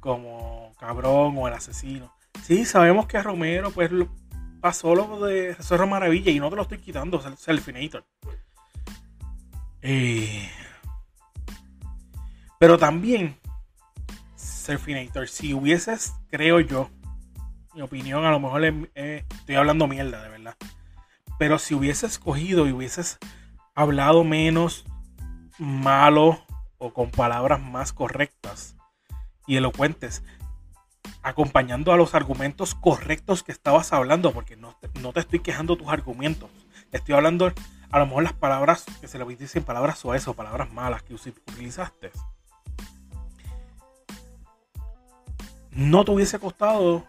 como 0.00 0.72
cabrón 0.78 1.36
o 1.38 1.48
el 1.48 1.54
asesino. 1.54 2.12
Sí, 2.42 2.66
sabemos 2.66 3.06
que 3.06 3.16
a 3.16 3.22
Romero 3.22 3.70
pues 3.70 3.90
pasó 4.60 4.94
lo 4.94 5.24
de 5.24 5.54
Zorro 5.62 5.86
Maravilla 5.86 6.30
y 6.30 6.38
no 6.38 6.50
te 6.50 6.56
lo 6.56 6.62
estoy 6.62 6.78
quitando, 6.78 7.18
Sel- 7.22 7.36
Selfinator. 7.36 8.04
Eh, 9.88 10.50
pero 12.58 12.76
también, 12.76 13.38
Selfinator, 14.34 15.28
si 15.28 15.54
hubieses, 15.54 16.12
creo 16.28 16.58
yo, 16.58 16.90
mi 17.72 17.82
opinión, 17.82 18.24
a 18.24 18.32
lo 18.32 18.40
mejor 18.40 18.64
eh, 18.64 19.24
estoy 19.30 19.54
hablando 19.54 19.86
mierda, 19.86 20.24
de 20.24 20.28
verdad. 20.28 20.56
Pero 21.38 21.60
si 21.60 21.76
hubieses 21.76 22.18
cogido 22.18 22.66
y 22.66 22.72
hubieses 22.72 23.18
hablado 23.76 24.24
menos 24.24 24.84
malo 25.56 26.44
o 26.78 26.92
con 26.92 27.12
palabras 27.12 27.60
más 27.62 27.92
correctas 27.92 28.74
y 29.46 29.54
elocuentes, 29.54 30.24
acompañando 31.22 31.92
a 31.92 31.96
los 31.96 32.16
argumentos 32.16 32.74
correctos 32.74 33.44
que 33.44 33.52
estabas 33.52 33.92
hablando, 33.92 34.32
porque 34.32 34.56
no 34.56 34.76
te, 34.80 34.88
no 35.00 35.12
te 35.12 35.20
estoy 35.20 35.38
quejando 35.38 35.76
tus 35.76 35.86
argumentos, 35.86 36.50
estoy 36.90 37.14
hablando 37.14 37.52
a 37.90 37.98
lo 37.98 38.06
mejor 38.06 38.22
las 38.24 38.32
palabras 38.32 38.84
que 39.00 39.08
se 39.08 39.18
le 39.18 39.24
dicen 39.36 39.64
palabras 39.64 39.98
suaves 39.98 40.26
o 40.28 40.34
palabras 40.34 40.72
malas 40.72 41.02
que 41.02 41.14
utilizaste. 41.14 42.10
No 45.70 46.04
te 46.04 46.10
hubiese 46.10 46.38
costado 46.38 47.04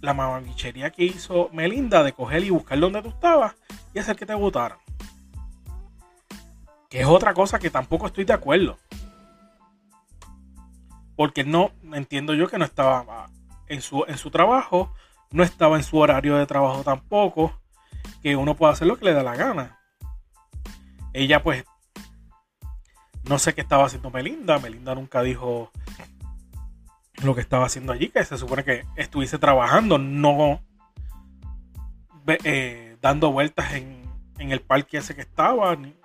la 0.00 0.14
mamabichería 0.14 0.90
que 0.90 1.04
hizo 1.04 1.48
Melinda 1.52 2.02
de 2.02 2.12
coger 2.12 2.44
y 2.44 2.50
buscar 2.50 2.78
donde 2.78 3.02
tú 3.02 3.08
estabas 3.08 3.54
y 3.94 3.98
hacer 3.98 4.16
que 4.16 4.26
te 4.26 4.34
votaran. 4.34 4.78
Que 6.90 7.00
es 7.00 7.06
otra 7.06 7.32
cosa 7.32 7.58
que 7.58 7.70
tampoco 7.70 8.06
estoy 8.06 8.24
de 8.24 8.32
acuerdo. 8.32 8.78
Porque 11.16 11.44
no 11.44 11.70
entiendo 11.92 12.34
yo 12.34 12.48
que 12.48 12.58
no 12.58 12.64
estaba 12.64 13.04
ah, 13.08 13.30
en 13.68 13.80
su, 13.80 14.04
en 14.06 14.18
su 14.18 14.30
trabajo, 14.30 14.92
no 15.30 15.42
estaba 15.42 15.76
en 15.76 15.84
su 15.84 15.96
horario 15.98 16.36
de 16.36 16.46
trabajo 16.46 16.82
tampoco, 16.82 17.60
que 18.22 18.36
uno 18.36 18.54
puede 18.56 18.72
hacer 18.72 18.86
lo 18.86 18.96
que 18.96 19.04
le 19.06 19.12
da 19.14 19.22
la 19.22 19.36
gana. 19.36 19.78
Ella 21.12 21.42
pues 21.42 21.64
no 23.28 23.38
sé 23.38 23.54
qué 23.54 23.60
estaba 23.62 23.86
haciendo 23.86 24.10
Melinda, 24.10 24.58
Melinda 24.58 24.94
nunca 24.94 25.22
dijo 25.22 25.70
lo 27.22 27.34
que 27.34 27.40
estaba 27.40 27.66
haciendo 27.66 27.92
allí, 27.92 28.08
que 28.08 28.24
se 28.24 28.36
supone 28.36 28.64
que 28.64 28.84
estuviese 28.96 29.38
trabajando, 29.38 29.98
no 29.98 30.62
eh, 32.26 32.96
dando 33.00 33.32
vueltas 33.32 33.72
en, 33.74 34.02
en 34.38 34.50
el 34.50 34.60
parque 34.60 34.98
ese 34.98 35.14
que 35.14 35.22
estaba, 35.22 35.76
ni- 35.76 35.96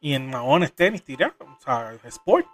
y 0.00 0.14
en 0.14 0.30
maones, 0.30 0.74
tenis, 0.74 1.04
tirar, 1.04 1.34
o 1.40 1.60
sea, 1.60 1.92
sport. 2.04 2.46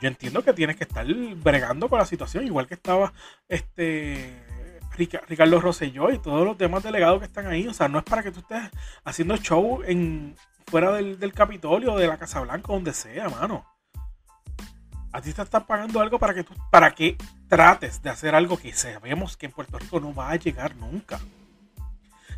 Yo 0.00 0.08
entiendo 0.08 0.42
que 0.44 0.52
tienes 0.52 0.76
que 0.76 0.84
estar 0.84 1.06
bregando 1.36 1.88
con 1.88 1.98
la 1.98 2.04
situación, 2.06 2.46
igual 2.46 2.66
que 2.66 2.74
estaba 2.74 3.12
este 3.48 4.45
Ricardo 4.96 5.60
Rosselló 5.60 6.10
y 6.10 6.18
todos 6.18 6.44
los 6.44 6.58
demás 6.58 6.82
delegados 6.82 7.18
que 7.20 7.26
están 7.26 7.46
ahí. 7.46 7.68
O 7.68 7.74
sea, 7.74 7.88
no 7.88 7.98
es 7.98 8.04
para 8.04 8.22
que 8.22 8.32
tú 8.32 8.40
estés 8.40 8.70
haciendo 9.04 9.36
show 9.36 9.82
en 9.84 10.34
fuera 10.66 10.92
del, 10.92 11.18
del 11.18 11.32
Capitolio, 11.32 11.96
de 11.96 12.06
la 12.08 12.18
Casa 12.18 12.40
Blanca, 12.40 12.72
donde 12.72 12.92
sea, 12.92 13.28
mano. 13.28 13.64
A 15.12 15.20
ti 15.22 15.32
te 15.32 15.40
están 15.42 15.64
pagando 15.66 16.00
algo 16.00 16.18
para 16.18 16.34
que 16.34 16.44
tú, 16.44 16.52
para 16.70 16.90
que 16.94 17.16
trates 17.48 18.02
de 18.02 18.10
hacer 18.10 18.34
algo 18.34 18.58
que 18.58 18.72
sabemos 18.74 19.36
que 19.36 19.46
en 19.46 19.52
Puerto 19.52 19.78
Rico 19.78 20.00
no 20.00 20.12
va 20.14 20.30
a 20.30 20.36
llegar 20.36 20.76
nunca. 20.76 21.18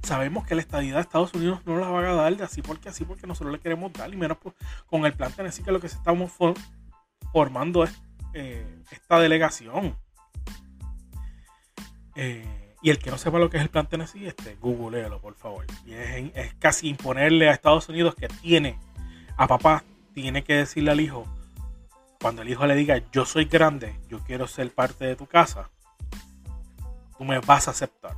Sabemos 0.03 0.47
que 0.47 0.55
la 0.55 0.61
estadidad 0.61 0.97
de 0.97 1.00
Estados 1.03 1.35
Unidos 1.35 1.61
no 1.67 1.77
la 1.77 1.88
va 1.88 2.00
a 2.09 2.12
dar 2.15 2.37
de 2.37 2.45
así 2.45 2.62
porque 2.62 2.88
así 2.88 3.05
porque 3.05 3.27
nosotros 3.27 3.53
le 3.53 3.59
queremos 3.59 3.93
dar 3.93 4.12
y 4.12 4.17
menos 4.17 4.38
con 4.87 5.05
el 5.07 5.12
plan 5.12 5.33
Tennessee 5.33 5.65
que 5.65 5.73
lo 5.73 5.81
que 5.81 5.88
se 5.88 5.97
estamos 5.97 6.31
for- 6.31 6.55
formando 7.33 7.83
es 7.83 8.00
eh, 8.33 8.85
esta 8.92 9.18
delegación. 9.18 9.97
Eh, 12.20 12.44
y 12.83 12.90
el 12.90 12.98
que 12.98 13.12
no 13.12 13.16
sepa 13.16 13.38
lo 13.38 13.48
que 13.48 13.59
es 13.59 13.62
el 13.62 13.70
plan 13.70 13.87
Tennessee, 13.87 14.26
este, 14.26 14.57
googleelo, 14.57 15.20
por 15.20 15.37
favor. 15.37 15.64
Y 15.87 15.94
es, 15.94 16.33
es 16.35 16.54
casi 16.54 16.88
imponerle 16.88 17.48
a 17.48 17.52
Estados 17.52 17.88
Unidos 17.88 18.16
que 18.16 18.26
tiene, 18.26 18.76
a 19.37 19.46
papá, 19.46 19.85
tiene 20.14 20.42
que 20.42 20.54
decirle 20.54 20.90
al 20.90 21.00
hijo, 21.00 21.24
cuando 22.20 22.42
el 22.42 22.48
hijo 22.48 22.66
le 22.66 22.74
diga, 22.74 23.00
yo 23.12 23.24
soy 23.24 23.44
grande, 23.44 23.94
yo 24.09 24.18
quiero 24.24 24.48
ser 24.48 24.74
parte 24.74 25.04
de 25.04 25.14
tu 25.14 25.26
casa, 25.26 25.70
tú 27.16 27.24
me 27.24 27.38
vas 27.38 27.68
a 27.68 27.70
aceptar. 27.70 28.16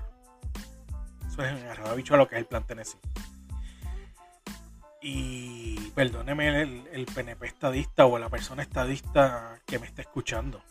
Eso 1.26 1.44
es 1.44 1.52
en 1.52 1.96
bicho 1.96 2.16
lo 2.16 2.26
que 2.26 2.36
es 2.36 2.40
el 2.40 2.46
plan 2.46 2.64
Tennessee. 2.66 2.98
Y 5.02 5.90
perdóneme 5.90 6.62
el, 6.62 6.88
el 6.90 7.04
PNP 7.04 7.46
estadista 7.46 8.06
o 8.06 8.18
la 8.18 8.30
persona 8.30 8.62
estadista 8.62 9.60
que 9.66 9.78
me 9.78 9.86
está 9.86 10.00
escuchando. 10.00 10.62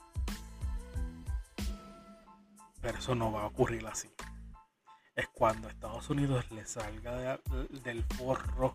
Pero 2.81 2.97
eso 2.97 3.15
no 3.15 3.31
va 3.31 3.43
a 3.43 3.47
ocurrir 3.47 3.85
así. 3.87 4.09
Es 5.15 5.27
cuando 5.29 5.67
a 5.67 5.71
Estados 5.71 6.09
Unidos 6.09 6.49
le 6.51 6.65
salga 6.65 7.17
de- 7.17 7.39
del 7.83 8.03
forro 8.03 8.73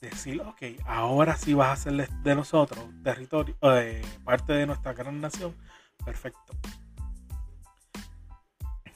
decir, 0.00 0.40
ok, 0.40 0.62
ahora 0.86 1.36
sí 1.36 1.52
vas 1.52 1.72
a 1.78 1.82
ser 1.82 2.08
de- 2.08 2.34
nosotros, 2.34 2.84
territorio, 3.02 3.56
parte 4.24 4.52
de 4.52 4.66
nuestra 4.66 4.92
gran 4.92 5.20
nación. 5.20 5.54
Perfecto. 6.04 6.54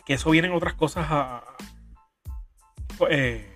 Que 0.06 0.14
eso 0.14 0.30
vienen 0.30 0.52
otras 0.52 0.74
cosas 0.74 1.06
a, 1.10 1.42
eh, 3.10 3.50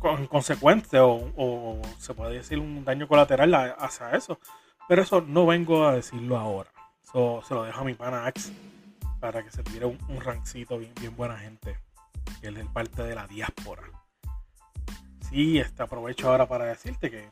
con 0.00 0.26
consecuente 0.26 0.98
o, 1.00 1.80
se 1.98 2.12
puede 2.14 2.34
decir 2.34 2.58
un 2.58 2.84
daño 2.84 3.06
colateral 3.08 3.54
a- 3.54 3.72
hacia 3.72 4.10
eso. 4.12 4.38
Pero 4.88 5.02
eso 5.02 5.20
no 5.20 5.46
vengo 5.46 5.86
a 5.86 5.94
decirlo 5.94 6.36
ahora. 6.38 6.70
Eso 7.06 7.42
se 7.46 7.54
lo 7.54 7.62
dejo 7.64 7.80
a 7.80 7.84
mi 7.84 7.94
pana 7.94 8.26
Axe 8.26 8.52
para 9.20 9.42
que 9.42 9.50
se 9.50 9.62
tire 9.62 9.86
un, 9.86 9.98
un 10.08 10.20
rancito 10.20 10.78
bien, 10.78 10.92
bien 11.00 11.16
buena 11.16 11.36
gente. 11.38 11.78
Que 12.40 12.48
él 12.48 12.56
es 12.56 12.66
parte 12.66 13.02
de 13.02 13.14
la 13.14 13.26
diáspora. 13.26 13.82
Sí, 15.30 15.58
este, 15.58 15.82
aprovecho 15.82 16.28
ahora 16.30 16.46
para 16.48 16.64
decirte 16.66 17.10
que 17.10 17.30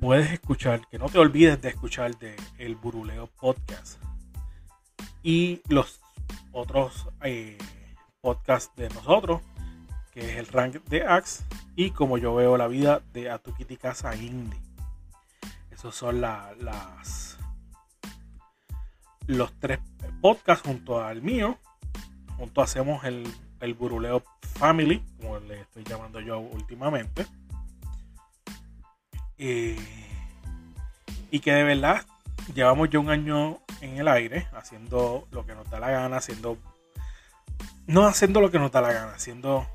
puedes 0.00 0.30
escuchar, 0.32 0.86
que 0.88 0.98
no 0.98 1.08
te 1.08 1.18
olvides 1.18 1.60
de 1.60 1.68
escuchar 1.70 2.16
de 2.18 2.36
El 2.58 2.76
Buruleo 2.76 3.26
Podcast 3.26 4.00
y 5.22 5.62
los 5.68 6.00
otros 6.52 7.08
eh, 7.22 7.56
podcasts 8.20 8.74
de 8.76 8.88
nosotros, 8.90 9.40
que 10.12 10.32
es 10.32 10.36
el 10.36 10.46
rank 10.48 10.76
de 10.84 11.02
Axe 11.04 11.44
y 11.76 11.90
como 11.90 12.18
yo 12.18 12.34
veo 12.34 12.56
la 12.56 12.68
vida 12.68 13.02
de 13.12 13.30
Atukiti 13.30 13.76
Casa 13.76 14.14
Indie. 14.14 14.60
Esos 15.70 15.94
son 15.94 16.20
la- 16.20 16.54
las 16.60 17.33
los 19.26 19.52
tres 19.58 19.78
podcasts 20.20 20.66
junto 20.66 21.02
al 21.02 21.22
mío. 21.22 21.58
Junto 22.36 22.62
hacemos 22.62 23.04
el, 23.04 23.26
el 23.60 23.74
Buruleo 23.74 24.22
Family, 24.40 25.02
como 25.20 25.38
le 25.40 25.60
estoy 25.60 25.84
llamando 25.84 26.20
yo 26.20 26.38
últimamente. 26.38 27.26
Eh, 29.38 29.76
y 31.30 31.40
que 31.40 31.52
de 31.52 31.64
verdad 31.64 32.04
llevamos 32.54 32.88
ya 32.90 32.98
un 32.98 33.10
año 33.10 33.58
en 33.80 33.98
el 33.98 34.08
aire 34.08 34.46
haciendo 34.52 35.26
lo 35.32 35.44
que 35.44 35.54
nos 35.54 35.68
da 35.70 35.80
la 35.80 35.90
gana, 35.90 36.18
haciendo 36.18 36.56
no 37.86 38.06
haciendo 38.06 38.40
lo 38.40 38.50
que 38.50 38.58
nos 38.58 38.72
da 38.72 38.80
la 38.80 38.92
gana, 38.92 39.12
haciendo 39.12 39.66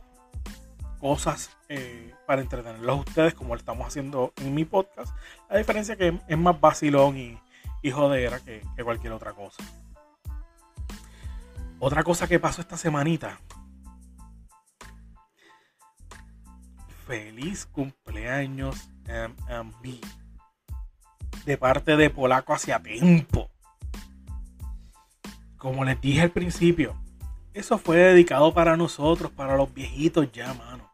cosas 0.99 1.51
eh, 1.69 2.13
para 2.25 2.41
entretenerlos 2.41 2.97
a 2.97 2.99
ustedes 3.01 3.33
como 3.33 3.53
lo 3.53 3.59
estamos 3.59 3.87
haciendo 3.87 4.33
en 4.37 4.53
mi 4.53 4.65
podcast. 4.65 5.13
La 5.49 5.57
diferencia 5.57 5.93
es 5.93 5.97
que 5.97 6.19
es 6.27 6.37
más 6.37 6.59
vacilón 6.59 7.17
y, 7.17 7.39
y 7.81 7.91
jodera 7.91 8.39
que, 8.39 8.63
que 8.75 8.83
cualquier 8.83 9.13
otra 9.13 9.33
cosa. 9.33 9.63
Otra 11.79 12.03
cosa 12.03 12.27
que 12.27 12.39
pasó 12.39 12.61
esta 12.61 12.75
semanita. 12.75 13.39
Feliz 17.07 17.65
cumpleaños 17.65 18.89
MMB. 19.07 20.01
De 21.45 21.57
parte 21.57 21.95
de 21.95 22.09
Polaco 22.09 22.53
hacia 22.53 22.79
tiempo. 22.79 23.49
Como 25.57 25.83
les 25.85 25.99
dije 26.01 26.21
al 26.21 26.31
principio, 26.31 26.95
eso 27.53 27.77
fue 27.77 27.97
dedicado 27.97 28.53
para 28.53 28.77
nosotros, 28.77 29.31
para 29.31 29.55
los 29.57 29.73
viejitos 29.73 30.31
ya, 30.31 30.53
mano. 30.53 30.89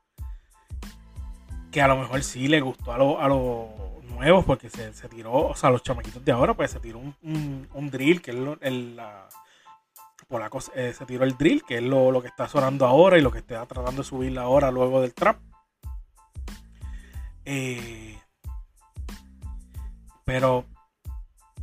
Que 1.72 1.82
a 1.82 1.88
lo 1.88 1.98
mejor 1.98 2.24
sí 2.24 2.48
le 2.48 2.62
gustó 2.62 2.94
a 2.94 2.98
los 2.98 3.20
a 3.20 3.28
los 3.28 3.85
nuevos, 4.16 4.46
porque 4.46 4.70
se, 4.70 4.94
se 4.94 5.08
tiró, 5.10 5.34
o 5.34 5.56
sea, 5.56 5.70
los 5.70 5.84
chamaquitos 5.84 6.24
de 6.24 6.32
ahora, 6.32 6.54
pues 6.54 6.72
se 6.72 6.80
tiró 6.80 7.00
un, 7.00 7.68
un- 7.74 7.90
drill, 7.92 8.22
que 8.22 8.32
es 8.32 8.38
el, 8.62 8.96
la, 8.96 9.28
polaco 10.28 10.60
eh, 10.76 10.94
se 10.98 11.06
tiró 11.06 11.24
el 11.24 11.38
drill, 11.38 11.64
que 11.64 11.78
es 11.78 11.84
lo, 11.84 12.12
lo 12.12 12.22
que 12.22 12.28
está 12.30 12.48
sonando 12.48 12.86
ahora 12.86 13.18
y 13.18 13.22
lo 13.22 13.32
que 13.32 13.40
está 13.40 13.66
tratando 13.66 14.02
de 14.02 14.08
subir 14.08 14.38
ahora 14.40 14.72
luego 14.72 15.02
del 15.02 15.14
trap. 15.14 15.38
Eh, 17.46 18.18
pero 20.24 20.66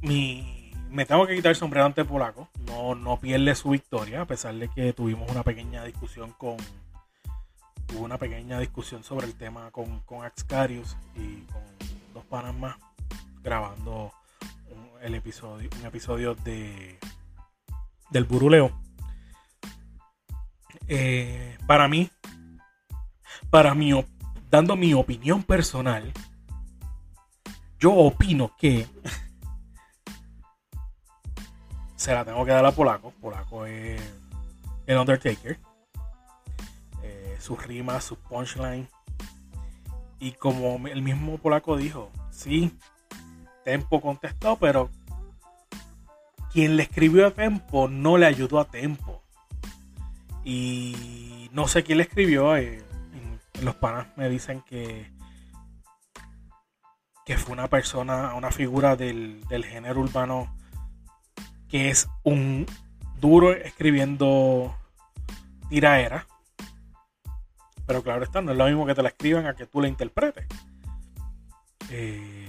mi, 0.01 0.73
me 0.91 1.05
tengo 1.07 1.27
que 1.27 1.35
quitar 1.35 1.51
el 1.51 1.57
sombrero 1.57 1.87
ante 1.87 2.05
Polaco. 2.05 2.49
No, 2.67 2.95
no 2.95 3.19
pierde 3.19 3.55
su 3.55 3.71
victoria, 3.71 4.23
a 4.23 4.27
pesar 4.27 4.55
de 4.55 4.69
que 4.69 4.93
tuvimos 4.93 5.29
una 5.31 5.43
pequeña 5.43 5.85
discusión 5.85 6.33
con, 6.39 6.57
tuve 7.87 8.01
una 8.01 8.19
pequeña 8.19 8.61
discusión 8.61 9.03
sobre 9.03 9.27
el 9.27 9.35
tema 9.35 9.71
con, 9.73 10.01
con 10.01 10.25
Axcarius 10.25 10.97
y 11.17 11.41
con 11.53 11.63
dos 12.13 12.25
panas 12.25 12.55
más 12.55 12.77
grabando 13.43 14.13
el 15.01 15.15
episodio, 15.15 15.69
un 15.79 15.87
episodio 15.87 16.35
de 16.35 16.99
del 18.11 18.25
buruleo. 18.25 18.71
Eh, 20.87 21.59
para 21.67 21.89
mí, 21.89 22.11
para 23.51 23.75
mí, 23.75 23.93
dando 24.51 24.77
mi 24.77 24.95
opinión 24.95 25.43
personal, 25.43 26.13
yo 27.79 27.93
opino 27.95 28.55
que 28.57 28.87
se 31.97 32.13
la 32.13 32.25
tengo 32.25 32.45
que 32.45 32.53
dar 32.53 32.65
a 32.65 32.73
Polaco. 32.73 33.13
Polaco 33.21 33.67
es 33.67 34.01
el 34.87 34.99
Undertaker. 34.99 35.59
Eh, 37.03 37.37
sus 37.41 37.65
rimas, 37.67 38.05
sus 38.05 38.19
punchline. 38.19 38.89
Y 40.23 40.31
como 40.31 40.87
el 40.87 41.03
mismo 41.03 41.37
Polaco 41.39 41.77
dijo, 41.77 42.13
sí, 42.31 42.79
Tempo 43.65 44.01
contestó, 44.01 44.57
pero 44.57 44.89
quien 46.53 46.77
le 46.77 46.85
escribió 46.85 47.27
a 47.27 47.33
Tempo 47.33 47.89
no 47.89 48.17
le 48.17 48.27
ayudó 48.27 48.61
a 48.61 48.67
Tempo. 48.67 49.21
Y 50.45 51.51
no 51.51 51.67
sé 51.67 51.83
quién 51.83 51.99
le 51.99 52.05
escribió. 52.05 52.57
eh, 52.57 52.85
los 53.63 53.75
panas 53.75 54.07
me 54.17 54.29
dicen 54.29 54.63
que 54.63 55.11
que 57.27 57.37
fue 57.37 57.55
una 57.55 57.67
persona, 57.67 58.35
una 58.35 58.53
figura 58.53 58.95
del, 58.95 59.45
del 59.49 59.65
género 59.65 60.01
urbano 60.01 60.55
que 61.69 61.89
es 61.91 62.09
un 62.23 62.65
duro 63.19 63.53
escribiendo 63.53 64.73
tiraera. 65.69 66.29
Pero 67.93 68.03
claro 68.03 68.25
está, 68.25 68.41
no 68.41 68.53
es 68.53 68.57
lo 68.57 68.65
mismo 68.65 68.87
que 68.87 68.95
te 68.95 69.03
la 69.03 69.11
escriban 69.11 69.45
a 69.47 69.55
que 69.55 69.67
tú 69.67 69.83
la 69.83 69.87
interpretes. 69.87 70.47
Eh, 71.91 72.49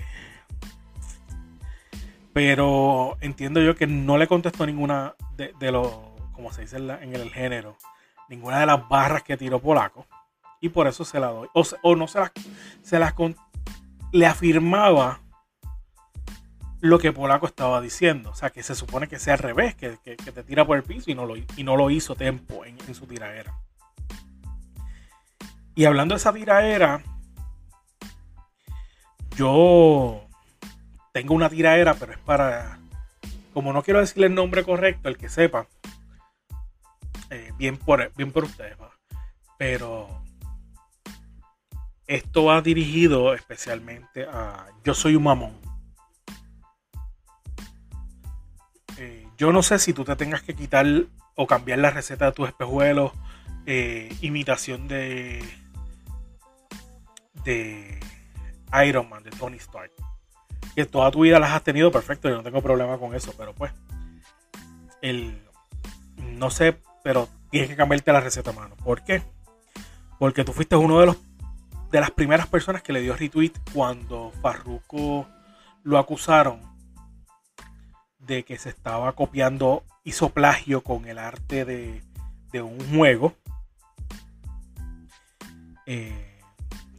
pero 2.32 3.17
entiendo 3.19 3.60
yo 3.62 3.75
que 3.75 3.86
no 3.86 4.17
le 4.17 4.27
contestó 4.27 4.65
ninguna 4.65 5.15
de, 5.36 5.53
de 5.60 5.69
los, 5.73 5.86
como 6.32 6.53
se 6.53 6.62
dice 6.62 6.77
en, 6.77 7.13
el 7.13 7.29
género, 7.29 7.75
ninguna 8.29 8.62
de 8.62 8.67
las 8.67 8.88
barras 8.88 9.23
que 9.23 9.36
tiró 9.36 9.60
Polaco. 9.60 10.08
Y 10.62 10.69
por 10.69 10.88
eso 10.88 11.03
se 11.03 11.19
la 11.19 11.27
doy. 11.27 11.49
O, 11.53 11.65
o 11.82 11.95
no 11.97 12.08
se 12.08 12.19
las, 12.21 12.32
se 12.82 12.97
las 12.97 13.12
con- 13.12 13.36
le 14.13 14.25
afirmaba 14.25 15.19
lo 16.79 16.99
que 16.99 17.12
Polaco 17.12 17.47
estaba 17.47 17.82
diciendo. 17.82 18.29
O 18.29 18.36
sea, 18.36 18.49
que 18.49 18.63
se 18.63 18.75
supone 18.75 19.10
que 19.10 19.19
sea 19.19 19.34
al 19.34 19.39
revés, 19.39 19.75
que, 19.75 19.97
que- 20.06 20.15
te 20.15 20.43
tira 20.45 20.65
por 20.65 20.77
el 20.77 20.84
piso 20.84 21.12
y 21.12 21.15
no 21.15 21.25
lo, 21.25 21.36
y 21.36 21.63
no 21.65 21.75
lo 21.75 21.89
hizo 21.89 22.15
Tempo 22.15 22.63
en, 22.63 22.77
en 22.88 22.95
su 22.95 23.06
tiraera. 23.08 23.53
Y 25.76 25.86
hablando 25.86 26.14
de 26.14 26.20
esa 26.20 26.34
tiraera, 26.34 27.02
yo 29.36 30.24
tengo 31.12 31.34
una 31.34 31.50
tiraera, 31.50 31.96
pero 31.96 32.12
es 32.12 32.20
para. 32.20 32.80
Como 33.54 33.74
no 33.74 33.84
quiero 33.84 34.00
decirle 34.00 34.28
el 34.28 34.36
nombre 34.36 34.64
correcto, 34.64 35.10
el 35.10 35.18
que 35.18 35.30
sepa. 35.30 35.68
eh, 37.30 37.52
bien, 37.58 37.78
por, 37.78 38.12
bien 38.16 38.32
por 38.32 38.44
ustedes, 38.44 38.80
¿va? 38.80 38.92
pero 39.58 40.08
esto 42.08 42.46
va 42.46 42.62
dirigido 42.62 43.34
especialmente 43.34 44.26
a 44.26 44.68
Yo 44.84 44.94
soy 44.94 45.16
un 45.16 45.24
mamón. 45.24 45.58
Eh, 48.98 49.28
yo 49.38 49.52
no 49.52 49.64
sé 49.64 49.80
si 49.80 49.94
tú 49.94 50.04
te 50.04 50.16
tengas 50.16 50.42
que 50.44 50.56
quitar 50.56 50.86
o 51.36 51.48
cambiar 51.48 51.80
la 51.80 51.90
receta 51.90 52.26
de 52.26 52.32
tus 52.34 52.48
espejuelos, 52.48 53.12
eh, 53.66 54.16
imitación 54.22 54.88
de 54.88 55.44
de 57.43 57.99
Iron 58.86 59.10
Man, 59.10 59.23
de 59.23 59.32
Tony 59.32 59.58
Stark. 59.58 59.91
Que 60.75 60.86
toda 60.86 61.12
tu 61.12 61.21
vida 61.21 61.39
las 61.39 61.51
has 61.51 61.63
tenido 61.63 61.91
perfecto, 61.91 62.29
yo 62.29 62.38
no 62.38 62.43
tengo 62.43 62.62
problema 62.62 62.97
con 62.97 63.13
eso, 63.13 63.34
pero 63.38 63.53
pues 63.53 63.71
el 65.01 65.39
no 66.17 66.49
sé, 66.49 66.77
pero 67.03 67.29
tienes 67.49 67.69
que 67.69 67.75
cambiarte 67.75 68.12
la 68.12 68.21
receta, 68.21 68.51
mano. 68.51 68.75
¿Por 68.77 69.03
qué? 69.03 69.21
Porque 70.17 70.43
tú 70.43 70.53
fuiste 70.53 70.75
uno 70.75 70.99
de 70.99 71.08
los 71.08 71.17
de 71.91 71.99
las 71.99 72.10
primeras 72.10 72.47
personas 72.47 72.82
que 72.82 72.91
le 72.91 73.01
dio 73.01 73.15
retweet 73.15 73.51
cuando 73.71 74.32
Farruko 74.41 75.27
lo 75.84 75.99
acusaron 75.99 76.60
de 78.17 78.43
que 78.43 78.58
se 78.58 78.69
estaba 78.69 79.12
copiando, 79.13 79.84
hizo 80.03 80.29
plagio 80.29 80.82
con 80.82 81.08
el 81.08 81.19
arte 81.19 81.65
de, 81.65 82.01
de 82.51 82.62
un 82.63 82.79
juego. 82.95 83.36
Eh, 85.86 86.33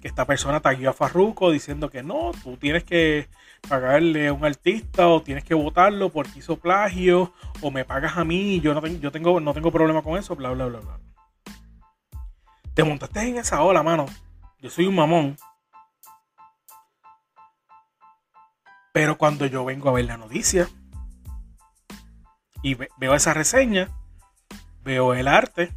que 0.04 0.08
esta 0.08 0.26
persona 0.26 0.60
taguió 0.60 0.90
a 0.90 0.92
Farruko 0.92 1.50
diciendo 1.50 1.88
que 1.88 2.02
no, 2.02 2.32
tú 2.42 2.58
tienes 2.58 2.84
que 2.84 3.26
pagarle 3.66 4.28
a 4.28 4.34
un 4.34 4.44
artista 4.44 5.08
o 5.08 5.22
tienes 5.22 5.44
que 5.44 5.54
votarlo 5.54 6.10
porque 6.10 6.40
hizo 6.40 6.58
plagio 6.58 7.32
o 7.62 7.70
me 7.70 7.86
pagas 7.86 8.18
a 8.18 8.22
mí, 8.22 8.60
yo 8.60 8.74
no, 8.74 8.82
ten- 8.82 9.00
yo 9.00 9.10
tengo, 9.10 9.40
no 9.40 9.54
tengo 9.54 9.72
problema 9.72 10.02
con 10.02 10.18
eso, 10.18 10.36
bla, 10.36 10.50
bla, 10.50 10.66
bla, 10.66 10.80
bla. 10.80 11.00
Te 12.74 12.84
montaste 12.84 13.20
en 13.26 13.38
esa 13.38 13.62
ola, 13.62 13.82
mano. 13.82 14.04
Yo 14.60 14.68
soy 14.68 14.84
un 14.84 14.94
mamón. 14.94 15.38
Pero 18.92 19.16
cuando 19.16 19.46
yo 19.46 19.64
vengo 19.64 19.88
a 19.88 19.92
ver 19.92 20.04
la 20.04 20.18
noticia 20.18 20.68
y 22.60 22.74
ve- 22.74 22.90
veo 22.98 23.14
esa 23.14 23.32
reseña, 23.32 23.88
veo 24.82 25.14
el 25.14 25.28
arte, 25.28 25.72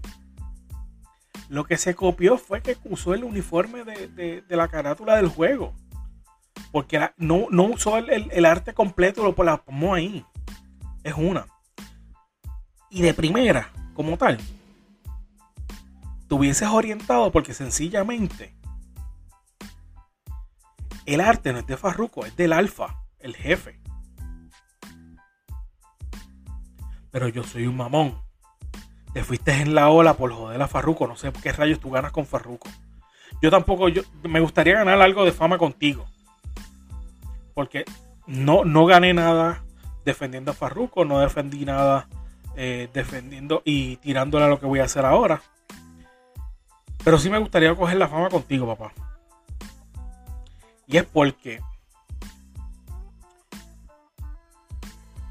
lo 1.50 1.64
que 1.66 1.78
se 1.78 1.96
copió 1.96 2.38
fue 2.38 2.62
que 2.62 2.78
usó 2.86 3.14
el 3.14 3.24
uniforme 3.24 3.84
de, 3.84 4.08
de- 4.08 4.42
la 4.58 4.68
carátula 4.68 5.16
del 5.16 5.28
juego. 5.30 5.74
Porque 6.72 7.10
no, 7.18 7.48
no 7.52 7.64
usó 7.64 7.98
el, 7.98 8.10
el- 8.32 8.46
arte 8.46 8.74
completo, 8.74 9.24
lo 9.24 9.44
la 9.44 9.58
pongo 9.58 9.94
ahí. 9.94 10.26
Es 11.04 11.14
una. 11.16 11.46
Y 12.90 13.02
de 13.02 13.14
primera, 13.14 13.72
como 13.94 14.18
tal, 14.18 14.38
te 16.28 16.36
hubieses 16.36 16.68
orientado 16.68 17.32
porque 17.32 17.54
sencillamente 17.54 18.54
el 21.06 21.22
arte 21.22 21.54
no 21.54 21.60
es 21.60 21.68
de 21.68 21.78
Farruko, 21.78 22.26
es 22.26 22.36
del 22.36 22.52
Alfa, 22.54 23.02
el 23.20 23.36
jefe. 23.36 23.80
Pero 27.12 27.30
yo 27.30 27.44
soy 27.44 27.68
un 27.68 27.78
mamón. 27.78 28.22
Te 29.17 29.23
fuiste 29.23 29.51
en 29.51 29.73
la 29.73 29.89
ola 29.89 30.13
por 30.13 30.32
joder 30.32 30.62
a 30.62 30.67
Farruko. 30.67 31.08
No 31.08 31.15
sé 31.15 31.32
qué 31.41 31.51
rayos 31.51 31.80
tú 31.80 31.89
ganas 31.89 32.12
con 32.12 32.27
Farruko. 32.27 32.69
Yo 33.41 33.49
tampoco, 33.49 33.89
yo 33.89 34.03
me 34.21 34.39
gustaría 34.39 34.75
ganar 34.75 35.01
algo 35.01 35.25
de 35.25 35.32
fama 35.32 35.58
contigo. 35.58 36.06
Porque 37.56 37.84
no, 38.27 38.63
no 38.63 38.86
gané 38.86 39.15
nada 39.15 39.63
defendiendo 40.06 40.51
a 40.51 40.53
Farruko, 40.53 41.03
no 41.03 41.17
defendí 41.17 41.65
nada 41.65 42.08
eh, 42.56 42.89
defendiendo 42.93 43.63
y 43.65 43.95
tirándole 43.95 44.45
a 44.45 44.49
lo 44.49 44.60
que 44.60 44.67
voy 44.67 44.82
a 44.82 44.84
hacer 44.84 45.03
ahora. 45.03 45.41
Pero 47.03 47.17
sí 47.17 47.32
me 47.32 47.39
gustaría 47.39 47.73
coger 47.73 47.97
la 47.97 48.10
fama 48.10 48.30
contigo, 48.30 48.67
papá. 48.67 48.93
Y 50.86 50.97
es 50.97 51.06
porque 51.06 51.60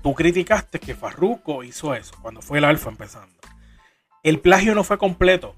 tú 0.02 0.12
criticaste 0.12 0.80
que 0.80 0.96
Farruko 0.96 1.62
hizo 1.62 1.94
eso 1.94 2.16
cuando 2.20 2.42
fue 2.42 2.58
el 2.58 2.64
alfa 2.64 2.90
empezando. 2.90 3.36
El 4.26 4.40
plagio 4.40 4.74
no 4.74 4.82
fue 4.82 4.98
completo. 4.98 5.54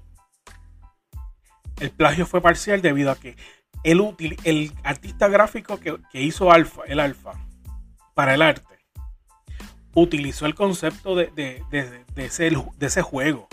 El 1.79 1.89
plagio 1.89 2.27
fue 2.27 2.39
parcial 2.39 2.83
debido 2.83 3.09
a 3.09 3.19
que 3.19 3.35
el, 3.83 4.71
artista 4.83 5.27
gráfico 5.27 5.79
que, 5.79 6.21
hizo 6.21 6.51
alfa, 6.51 6.83
el 6.85 6.99
alfa, 6.99 7.31
para 8.13 8.35
el 8.35 8.43
arte, 8.43 8.77
utilizó 9.95 10.45
el 10.45 10.53
concepto 10.53 11.15
de, 11.15 11.63
ese, 12.77 13.01
juego. 13.01 13.47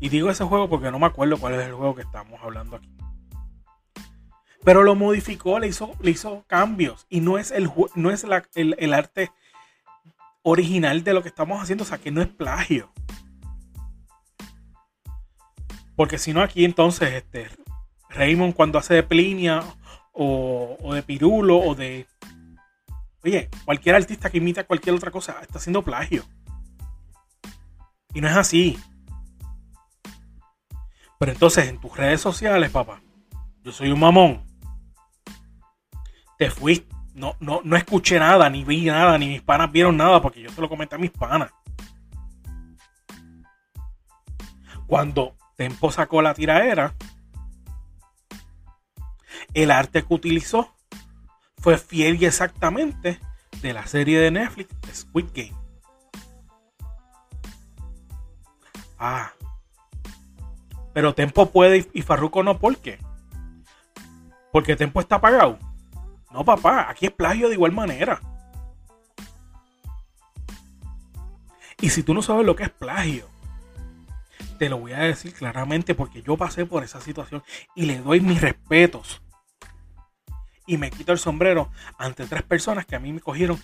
Y 0.00 0.08
digo 0.08 0.30
ese 0.30 0.44
juego 0.44 0.70
porque 0.70 0.90
no 0.90 0.98
me 0.98 1.04
acuerdo 1.04 1.36
cuál 1.36 1.60
es 1.60 1.66
el 1.66 1.74
juego 1.74 1.94
que 1.94 2.00
estamos 2.00 2.40
hablando 2.42 2.76
aquí. 2.76 2.96
Pero 4.64 4.84
lo 4.84 4.94
modificó, 4.94 5.58
le 5.58 5.66
hizo, 5.66 5.94
le 6.00 6.12
hizo 6.12 6.44
cambios. 6.46 7.04
Y 7.10 7.20
no 7.20 7.36
es, 7.36 7.50
el, 7.50 7.70
no 7.94 8.10
es 8.10 8.24
el 8.24 8.94
arte 8.94 9.30
original 10.40 11.04
de 11.04 11.12
lo 11.12 11.22
que 11.22 11.28
estamos 11.28 11.60
haciendo. 11.60 11.84
O 11.84 11.86
sea, 11.86 11.98
que 11.98 12.10
no 12.10 12.22
es 12.22 12.28
plagio. 12.28 12.90
Porque 16.02 16.18
si 16.18 16.32
no, 16.32 16.42
aquí 16.42 16.64
entonces, 16.64 17.12
este, 17.12 17.48
Raymond 18.08 18.54
cuando 18.54 18.76
hace 18.76 18.94
de 18.94 19.02
Plinia 19.04 19.62
o, 20.10 20.76
de 20.92 21.00
Pirulo 21.04 21.58
o 21.58 21.76
de... 21.76 22.08
Oye, 23.22 23.48
cualquier 23.64 23.94
artista 23.94 24.28
que 24.28 24.38
imita 24.38 24.64
cualquier 24.64 24.96
otra 24.96 25.12
cosa 25.12 25.38
está 25.42 25.58
haciendo 25.58 25.84
plagio. 25.84 26.24
Y 28.12 28.20
no 28.20 28.26
es 28.26 28.36
así. 28.36 28.76
Pero 31.20 31.30
entonces 31.30 31.68
en 31.68 31.78
tus 31.78 31.96
redes 31.96 32.20
sociales, 32.20 32.72
papá, 32.72 33.00
yo 33.62 33.70
soy 33.70 33.92
un 33.92 34.00
mamón. 34.00 34.44
Te 36.36 36.50
fuiste. 36.50 36.92
No, 37.14 37.36
no, 37.38 37.60
no 37.62 37.76
escuché 37.76 38.18
nada, 38.18 38.50
ni 38.50 38.64
vi 38.64 38.86
nada, 38.86 39.16
ni 39.18 39.28
mis 39.28 39.42
panas 39.42 39.70
vieron 39.70 39.96
nada, 39.96 40.20
porque 40.20 40.42
yo 40.42 40.50
te 40.50 40.60
lo 40.60 40.68
comenté 40.68 40.96
a 40.96 40.98
mis 40.98 41.12
panas. 41.12 41.52
Cuando 44.88 45.36
Tempo 45.62 45.92
sacó 45.92 46.22
la 46.22 46.34
tiraera. 46.34 46.92
El 49.54 49.70
arte 49.70 50.02
que 50.02 50.12
utilizó 50.12 50.74
fue 51.56 51.78
fiel 51.78 52.20
y 52.20 52.26
exactamente 52.26 53.20
de 53.60 53.72
la 53.72 53.86
serie 53.86 54.18
de 54.18 54.32
Netflix 54.32 54.74
Squid 54.92 55.26
Game. 55.32 55.54
Ah. 58.98 59.30
Pero 60.92 61.14
Tempo 61.14 61.52
puede 61.52 61.88
y 61.92 62.02
Farruko 62.02 62.42
no, 62.42 62.58
¿por 62.58 62.78
qué? 62.78 62.98
Porque 64.50 64.74
Tempo 64.74 64.98
está 64.98 65.20
pagado. 65.20 65.60
No, 66.32 66.44
papá, 66.44 66.90
aquí 66.90 67.06
es 67.06 67.12
plagio 67.12 67.46
de 67.46 67.54
igual 67.54 67.70
manera. 67.70 68.20
Y 71.80 71.90
si 71.90 72.02
tú 72.02 72.14
no 72.14 72.20
sabes 72.20 72.44
lo 72.44 72.56
que 72.56 72.64
es 72.64 72.70
plagio, 72.70 73.31
te 74.52 74.68
lo 74.68 74.78
voy 74.78 74.92
a 74.92 75.00
decir 75.00 75.32
claramente 75.34 75.94
porque 75.94 76.22
yo 76.22 76.36
pasé 76.36 76.66
por 76.66 76.84
esa 76.84 77.00
situación 77.00 77.42
y 77.74 77.86
le 77.86 77.98
doy 78.00 78.20
mis 78.20 78.40
respetos. 78.40 79.22
Y 80.66 80.76
me 80.78 80.90
quito 80.90 81.12
el 81.12 81.18
sombrero 81.18 81.70
ante 81.98 82.26
tres 82.26 82.42
personas 82.42 82.86
que 82.86 82.94
a 82.94 83.00
mí 83.00 83.12
me 83.12 83.20
cogieron 83.20 83.58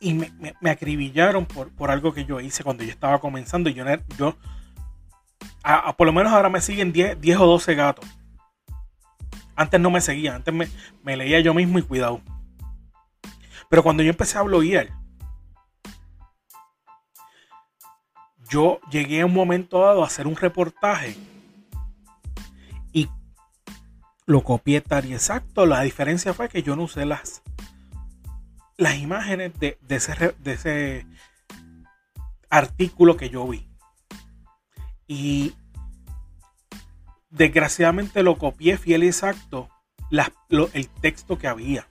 y 0.00 0.14
me, 0.14 0.32
me- 0.60 0.70
acribillaron 0.70 1.44
por, 1.44 1.70
por 1.70 1.90
algo 1.90 2.14
que 2.14 2.24
yo 2.24 2.38
hice 2.40 2.62
cuando 2.62 2.84
yo 2.84 2.90
estaba 2.90 3.18
comenzando. 3.20 3.68
Y 3.68 3.74
yo, 3.74 3.84
yo 4.16 4.36
a- 5.64 5.88
a- 5.88 5.96
por 5.96 6.06
lo 6.06 6.12
menos 6.12 6.32
ahora 6.32 6.48
me 6.48 6.60
siguen 6.60 6.92
10, 6.92 7.20
10 7.20 7.38
o 7.38 7.46
12 7.46 7.74
gatos. 7.74 8.04
Antes 9.56 9.80
no 9.80 9.90
me 9.90 10.00
seguían, 10.00 10.36
antes 10.36 10.54
me, 10.54 10.68
me 11.02 11.16
leía 11.16 11.40
yo 11.40 11.52
mismo 11.52 11.80
y 11.80 11.82
cuidado. 11.82 12.20
Pero 13.68 13.82
cuando 13.82 14.04
yo 14.04 14.10
empecé 14.10 14.38
a 14.38 14.42
bloguear, 14.42 14.88
yo 18.48 18.80
llegué 18.90 19.20
a 19.20 19.26
un 19.26 19.34
momento 19.34 19.80
dado 19.80 20.02
a 20.02 20.06
hacer 20.06 20.26
un 20.26 20.36
reportaje 20.36 21.16
y 22.92 23.08
lo 24.26 24.42
copié 24.42 24.80
tal 24.80 25.06
y 25.06 25.12
exacto. 25.12 25.66
La 25.66 25.82
diferencia 25.82 26.34
fue 26.34 26.48
que 26.48 26.62
yo 26.62 26.76
no 26.76 26.84
usé 26.84 27.04
las, 27.06 27.42
las 28.76 28.96
imágenes 28.98 29.58
de, 29.58 29.78
de 29.82 29.96
ese, 29.96 30.34
de 30.38 30.52
ese 30.52 31.06
artículo 32.50 33.16
que 33.16 33.30
yo 33.30 33.46
vi. 33.46 33.68
Y 35.06 35.54
desgraciadamente 37.30 38.22
lo 38.22 38.38
copié 38.38 38.78
fiel 38.78 39.04
y 39.04 39.08
exacto 39.08 39.68
el 40.72 40.88
texto 40.88 41.38
que 41.38 41.48
había. 41.48 41.86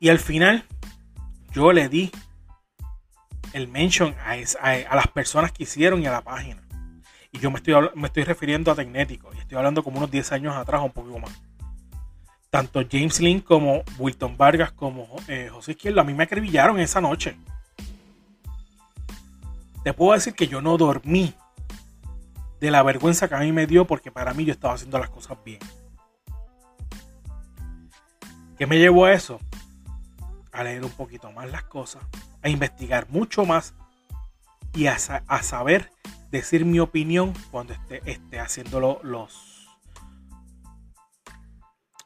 Y 0.00 0.08
al 0.08 0.18
final 0.18 0.64
yo 1.52 1.72
le 1.72 1.88
di 1.88 2.10
el 3.56 3.68
mention 3.68 4.14
a, 4.24 4.36
es- 4.36 4.56
a- 4.60 4.94
las 4.94 5.08
personas 5.08 5.50
que 5.50 5.62
hicieron 5.62 6.02
y 6.02 6.06
a 6.06 6.12
la 6.12 6.20
página. 6.22 6.62
Y 7.32 7.38
yo 7.38 7.50
me 7.50 7.56
estoy, 7.56 7.74
me 7.94 8.06
estoy 8.08 8.24
refiriendo 8.24 8.70
a 8.70 8.74
Tecnético. 8.74 9.30
Y 9.34 9.38
estoy 9.38 9.56
hablando 9.56 9.82
como 9.82 9.96
unos 9.98 10.10
10 10.10 10.30
años 10.32 10.54
atrás 10.54 10.82
o 10.82 10.84
un 10.84 10.92
poco 10.92 11.18
más. 11.18 11.32
Tanto 12.50 12.80
James 12.90 13.18
Lynn 13.20 13.40
como 13.40 13.82
Wilton 13.98 14.36
Vargas 14.36 14.72
como 14.72 15.06
eh, 15.28 15.48
José 15.50 15.72
Izquierdo 15.72 16.00
a 16.00 16.04
mí 16.04 16.12
me 16.14 16.24
acribillaron 16.24 16.78
esa 16.80 17.00
noche. 17.00 17.36
Te 19.82 19.92
puedo 19.94 20.12
decir 20.12 20.34
que 20.34 20.48
yo 20.48 20.60
no 20.60 20.76
dormí 20.76 21.34
de 22.60 22.70
la 22.70 22.82
vergüenza 22.82 23.28
que 23.28 23.34
a 23.36 23.40
mí 23.40 23.52
me 23.52 23.66
dio 23.66 23.86
porque 23.86 24.10
para 24.10 24.34
mí 24.34 24.44
yo 24.44 24.52
estaba 24.52 24.74
haciendo 24.74 24.98
las 24.98 25.10
cosas 25.10 25.38
bien. 25.44 25.60
¿Qué 28.58 28.66
me 28.66 28.78
llevó 28.78 29.04
a 29.06 29.12
eso? 29.12 29.38
A 30.52 30.62
leer 30.62 30.84
un 30.84 30.90
poquito 30.90 31.30
más 31.32 31.50
las 31.50 31.64
cosas, 31.64 32.02
a 32.46 32.48
investigar 32.48 33.08
mucho 33.10 33.44
más 33.44 33.74
y 34.72 34.86
a, 34.86 34.98
sa- 35.00 35.24
a 35.26 35.42
saber 35.42 35.90
decir 36.30 36.64
mi 36.64 36.78
opinión 36.78 37.32
cuando 37.50 37.72
esté, 37.72 38.08
esté 38.08 38.38
haciendo 38.38 38.78
lo- 38.78 39.00
los, 39.02 39.66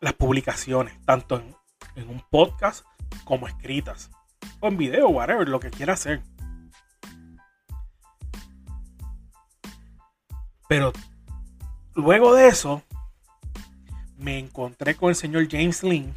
las 0.01 0.15
publicaciones, 0.15 0.99
tanto 1.05 1.37
en, 1.37 1.55
en 1.95 2.09
un 2.09 2.23
podcast 2.31 2.87
como 3.25 3.47
escritas, 3.49 4.11
o 4.61 4.69
en 4.69 4.79
video, 4.79 5.09
whatever, 5.11 5.47
lo 5.47 5.61
que 5.61 5.71
quiera 5.71 5.93
hacer. 5.93 6.23
Pero 10.71 10.93
luego 11.95 12.35
de 12.35 12.49
eso, 12.49 12.83
me 14.17 14.39
encontré 14.39 14.95
con 14.97 15.11
el 15.11 15.17
señor 15.17 15.49
James 15.51 15.83
Lynn 15.83 16.15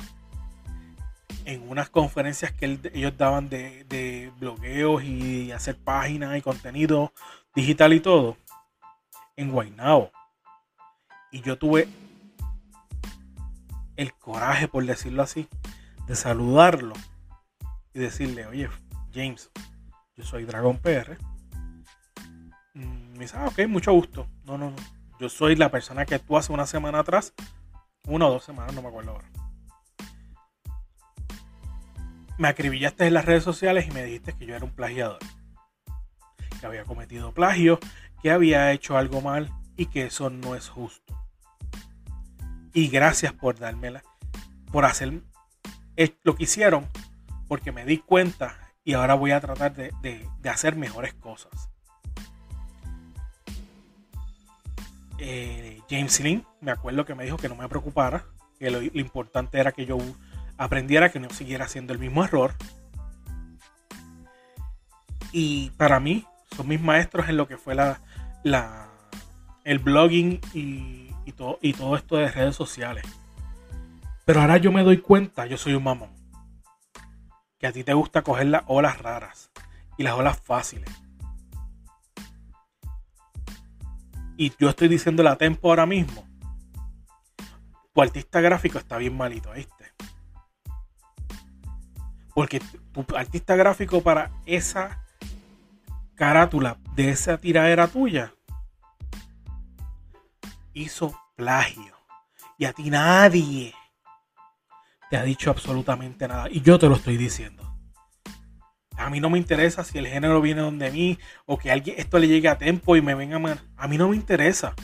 en 1.45 1.69
unas 1.69 1.89
conferencias 1.89 2.51
que 2.51 2.79
ellos 2.93 3.17
daban 3.17 3.49
de, 3.49 3.83
de 3.85 4.31
blogueos 4.39 5.03
y 5.03 5.51
hacer 5.51 5.77
páginas 5.77 6.37
y 6.37 6.41
contenido 6.41 7.11
digital 7.55 7.93
y 7.93 7.99
todo 7.99 8.37
en 9.35 9.51
Guaynabo. 9.51 10.11
Y 11.31 11.41
yo 11.41 11.57
tuve 11.57 11.87
el 13.95 14.13
coraje, 14.13 14.67
por 14.67 14.85
decirlo 14.85 15.23
así, 15.23 15.47
de 16.07 16.15
saludarlo 16.15 16.93
y 17.93 17.99
decirle, 17.99 18.45
oye, 18.45 18.69
James, 19.13 19.51
yo 20.15 20.23
soy 20.23 20.45
Dragon 20.45 20.77
PR. 20.77 21.17
Mm, 22.73 23.13
Me 23.13 23.19
dice, 23.19 23.37
ah, 23.37 23.47
ok, 23.47 23.67
mucho 23.67 23.93
gusto. 23.93 24.27
No, 24.45 24.57
no, 24.57 24.71
no. 24.71 24.75
Yo 25.19 25.29
soy 25.29 25.55
la 25.55 25.69
persona 25.69 26.05
que 26.05 26.19
tú 26.19 26.37
hace 26.37 26.51
una 26.51 26.65
semana 26.65 26.99
atrás, 26.99 27.33
una 28.07 28.27
o 28.27 28.31
dos 28.31 28.43
semanas, 28.43 28.73
no 28.73 28.81
me 28.81 28.89
acuerdo 28.89 29.11
ahora. 29.11 29.29
Me 32.37 32.47
acribillaste 32.47 33.05
en 33.05 33.13
las 33.13 33.25
redes 33.25 33.43
sociales 33.43 33.87
y 33.87 33.91
me 33.91 34.03
dijiste 34.03 34.33
que 34.33 34.45
yo 34.45 34.55
era 34.55 34.65
un 34.65 34.73
plagiador. 34.73 35.19
Que 36.59 36.65
había 36.65 36.83
cometido 36.83 37.31
plagio, 37.33 37.79
que 38.21 38.31
había 38.31 38.71
hecho 38.71 38.97
algo 38.97 39.21
mal 39.21 39.51
y 39.77 39.87
que 39.87 40.05
eso 40.05 40.29
no 40.29 40.55
es 40.55 40.69
justo. 40.69 41.13
Y 42.73 42.87
gracias 42.87 43.33
por 43.33 43.59
dármela, 43.59 44.03
por 44.71 44.85
hacer 44.85 45.21
lo 46.23 46.35
que 46.35 46.43
hicieron, 46.43 46.87
porque 47.47 47.71
me 47.71 47.85
di 47.85 47.99
cuenta 47.99 48.57
y 48.83 48.93
ahora 48.93 49.13
voy 49.13 49.31
a 49.31 49.39
tratar 49.39 49.75
de, 49.75 50.27
hacer 50.49 50.75
mejores 50.75 51.13
cosas. 51.13 51.69
Eh, 55.19 55.81
James 55.89 56.19
Lynn, 56.19 56.45
me 56.59 56.71
acuerdo 56.71 57.05
que 57.05 57.13
me 57.13 57.23
dijo 57.23 57.37
que 57.37 57.47
no 57.47 57.55
me 57.55 57.69
preocupara, 57.69 58.25
que 58.59 58.71
lo 58.71 58.81
importante 58.81 59.59
era 59.59 59.71
que 59.71 59.85
yo 59.85 59.97
aprendiera 60.57 61.11
que 61.11 61.19
no 61.19 61.29
siguiera 61.29 61.65
haciendo 61.65 61.93
el 61.93 61.99
mismo 61.99 62.23
error. 62.23 62.53
Y 65.31 65.71
para 65.71 65.99
mí, 65.99 66.25
son 66.55 66.67
mis 66.67 66.81
maestros 66.81 67.27
en 67.29 67.37
lo 67.37 67.47
que 67.47 67.57
fue 67.57 67.75
la, 67.75 67.99
la- 68.43 68.89
el 69.63 69.79
blogging 69.79 70.39
y, 70.53 71.09
y 71.25 71.31
todo, 71.31 71.57
y 71.61 71.73
todo 71.73 71.95
esto 71.95 72.17
de 72.17 72.29
redes 72.29 72.55
sociales. 72.55 73.05
Pero 74.25 74.41
ahora 74.41 74.57
yo 74.57 74.71
me 74.71 74.83
doy 74.83 74.99
cuenta, 74.99 75.45
yo 75.45 75.57
soy 75.57 75.73
un 75.73 75.83
mamón. 75.83 76.11
Que 77.57 77.67
a 77.67 77.71
ti 77.71 77.83
te 77.83 77.93
gusta 77.93 78.21
coger 78.21 78.47
las 78.47 78.63
olas 78.67 79.01
raras 79.01 79.49
y 79.97 80.03
las 80.03 80.13
olas 80.13 80.39
fáciles. 80.39 80.89
Y 84.37 84.51
yo 84.57 84.69
estoy 84.69 84.87
diciendo 84.87 85.27
a 85.27 85.35
tempo 85.37 85.69
ahora 85.69 85.85
mismo. 85.85 86.27
Tu 87.93 88.01
artista 88.01 88.41
gráfico 88.41 88.79
está 88.79 88.97
bien 88.97 89.15
malito. 89.15 89.51
Porque 92.33 92.61
tu 92.91 93.05
artista 93.15 93.55
gráfico 93.55 94.01
para 94.01 94.31
esa 94.45 95.03
carátula 96.15 96.77
de 96.95 97.09
esa 97.09 97.37
tiradera 97.37 97.87
tuya 97.87 98.33
hizo 100.73 101.17
plagio. 101.35 101.95
Y 102.57 102.65
a 102.65 102.73
ti 102.73 102.89
nadie 102.89 103.73
te 105.09 105.17
ha 105.17 105.23
dicho 105.23 105.49
absolutamente 105.49 106.27
nada. 106.27 106.49
Y 106.49 106.61
yo 106.61 106.79
te 106.79 106.87
lo 106.87 106.95
estoy 106.95 107.17
diciendo. 107.17 107.61
A 108.97 109.09
mí 109.09 109.19
no 109.19 109.29
me 109.29 109.39
interesa 109.39 109.83
si 109.83 109.97
el 109.97 110.07
género 110.07 110.39
viene 110.39 110.61
donde 110.61 110.91
mí 110.91 111.17
o 111.45 111.57
que 111.57 111.71
alguien 111.71 111.95
esto 111.99 112.19
le 112.19 112.27
llegue 112.27 112.47
a 112.47 112.57
tiempo 112.57 112.95
y 112.95 113.01
me 113.01 113.15
venga 113.15 113.37
a... 113.37 113.83
A 113.83 113.87
mí 113.87 113.97
no 113.97 114.09
me 114.09 114.15
interesa. 114.15 114.75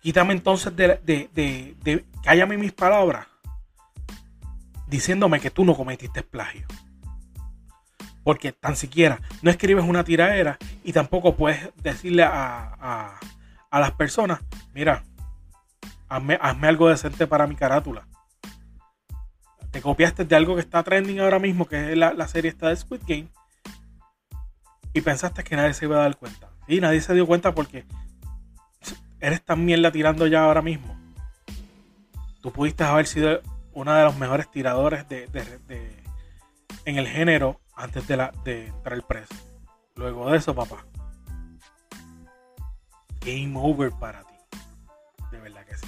Quítame 0.00 0.32
entonces 0.32 0.74
de, 0.74 1.00
de, 1.04 1.28
de, 1.32 1.76
de 1.82 2.04
cállame 2.22 2.56
mis 2.56 2.72
palabras 2.72 3.26
diciéndome 4.92 5.40
que 5.40 5.50
tú 5.50 5.64
no 5.64 5.74
cometiste 5.74 6.22
plagio. 6.22 6.66
Porque 8.22 8.52
tan 8.52 8.76
siquiera 8.76 9.20
no 9.40 9.50
escribes 9.50 9.84
una 9.84 10.04
tiradera 10.04 10.58
y 10.84 10.92
tampoco 10.92 11.34
puedes 11.34 11.70
decirle 11.76 12.22
a, 12.22 12.76
a, 12.78 13.18
a 13.70 13.80
las 13.80 13.92
personas, 13.92 14.40
mira, 14.74 15.02
hazme, 16.10 16.38
hazme 16.40 16.68
algo 16.68 16.90
decente 16.90 17.26
para 17.26 17.46
mi 17.46 17.56
carátula. 17.56 18.06
Te 19.70 19.80
copiaste 19.80 20.26
de 20.26 20.36
algo 20.36 20.54
que 20.56 20.60
está 20.60 20.82
trending 20.82 21.20
ahora 21.20 21.38
mismo, 21.38 21.66
que 21.66 21.92
es 21.92 21.96
la, 21.96 22.12
la 22.12 22.28
serie 22.28 22.50
esta 22.50 22.68
de 22.68 22.76
Squid 22.76 23.00
Game, 23.08 23.28
y 24.92 25.00
pensaste 25.00 25.42
que 25.42 25.56
nadie 25.56 25.72
se 25.72 25.86
iba 25.86 25.96
a 25.96 26.02
dar 26.02 26.18
cuenta. 26.18 26.50
Sí, 26.68 26.80
nadie 26.82 27.00
se 27.00 27.14
dio 27.14 27.26
cuenta 27.26 27.54
porque 27.54 27.86
eres 29.20 29.42
tan 29.42 29.64
mierda 29.64 29.90
tirando 29.90 30.26
ya 30.26 30.44
ahora 30.44 30.60
mismo. 30.60 30.94
Tú 32.42 32.52
pudiste 32.52 32.84
haber 32.84 33.06
sido 33.06 33.40
uno 33.74 33.92
de 33.94 34.04
los 34.04 34.16
mejores 34.16 34.50
tiradores 34.50 35.08
de, 35.08 35.26
de- 35.28 35.58
de- 35.68 36.02
en 36.84 36.96
el 36.98 37.06
género 37.06 37.60
antes 37.74 38.06
de, 38.08 38.16
la, 38.16 38.32
de 38.44 38.66
entrar 38.68 39.02
preso. 39.06 39.34
Luego 39.94 40.30
de 40.30 40.38
eso, 40.38 40.54
papá, 40.54 40.84
game 43.20 43.52
over 43.56 43.90
para 43.92 44.22
ti. 44.24 44.34
De 45.30 45.38
verdad 45.38 45.64
que 45.64 45.76
sí. 45.76 45.86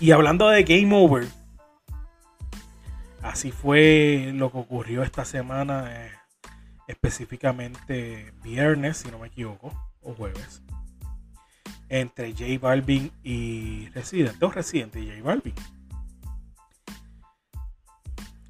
Y 0.00 0.12
hablando 0.12 0.48
de 0.48 0.62
game 0.64 0.94
over, 0.94 1.26
así 3.22 3.50
fue 3.52 4.30
lo 4.34 4.50
que 4.50 4.58
ocurrió 4.58 5.02
esta 5.02 5.24
semana, 5.24 6.06
eh, 6.06 6.12
específicamente 6.86 8.32
viernes, 8.42 8.98
si 8.98 9.10
no 9.10 9.18
me 9.18 9.26
equivoco, 9.28 9.72
o 10.02 10.14
jueves, 10.14 10.62
entre 11.90 12.32
J 12.32 12.44
Balvin 12.60 13.12
y 13.22 13.88
Residente, 13.88 14.44
o 14.44 14.50
Residente 14.50 15.00
y 15.00 15.10
J 15.10 15.22
Balvin. 15.22 15.54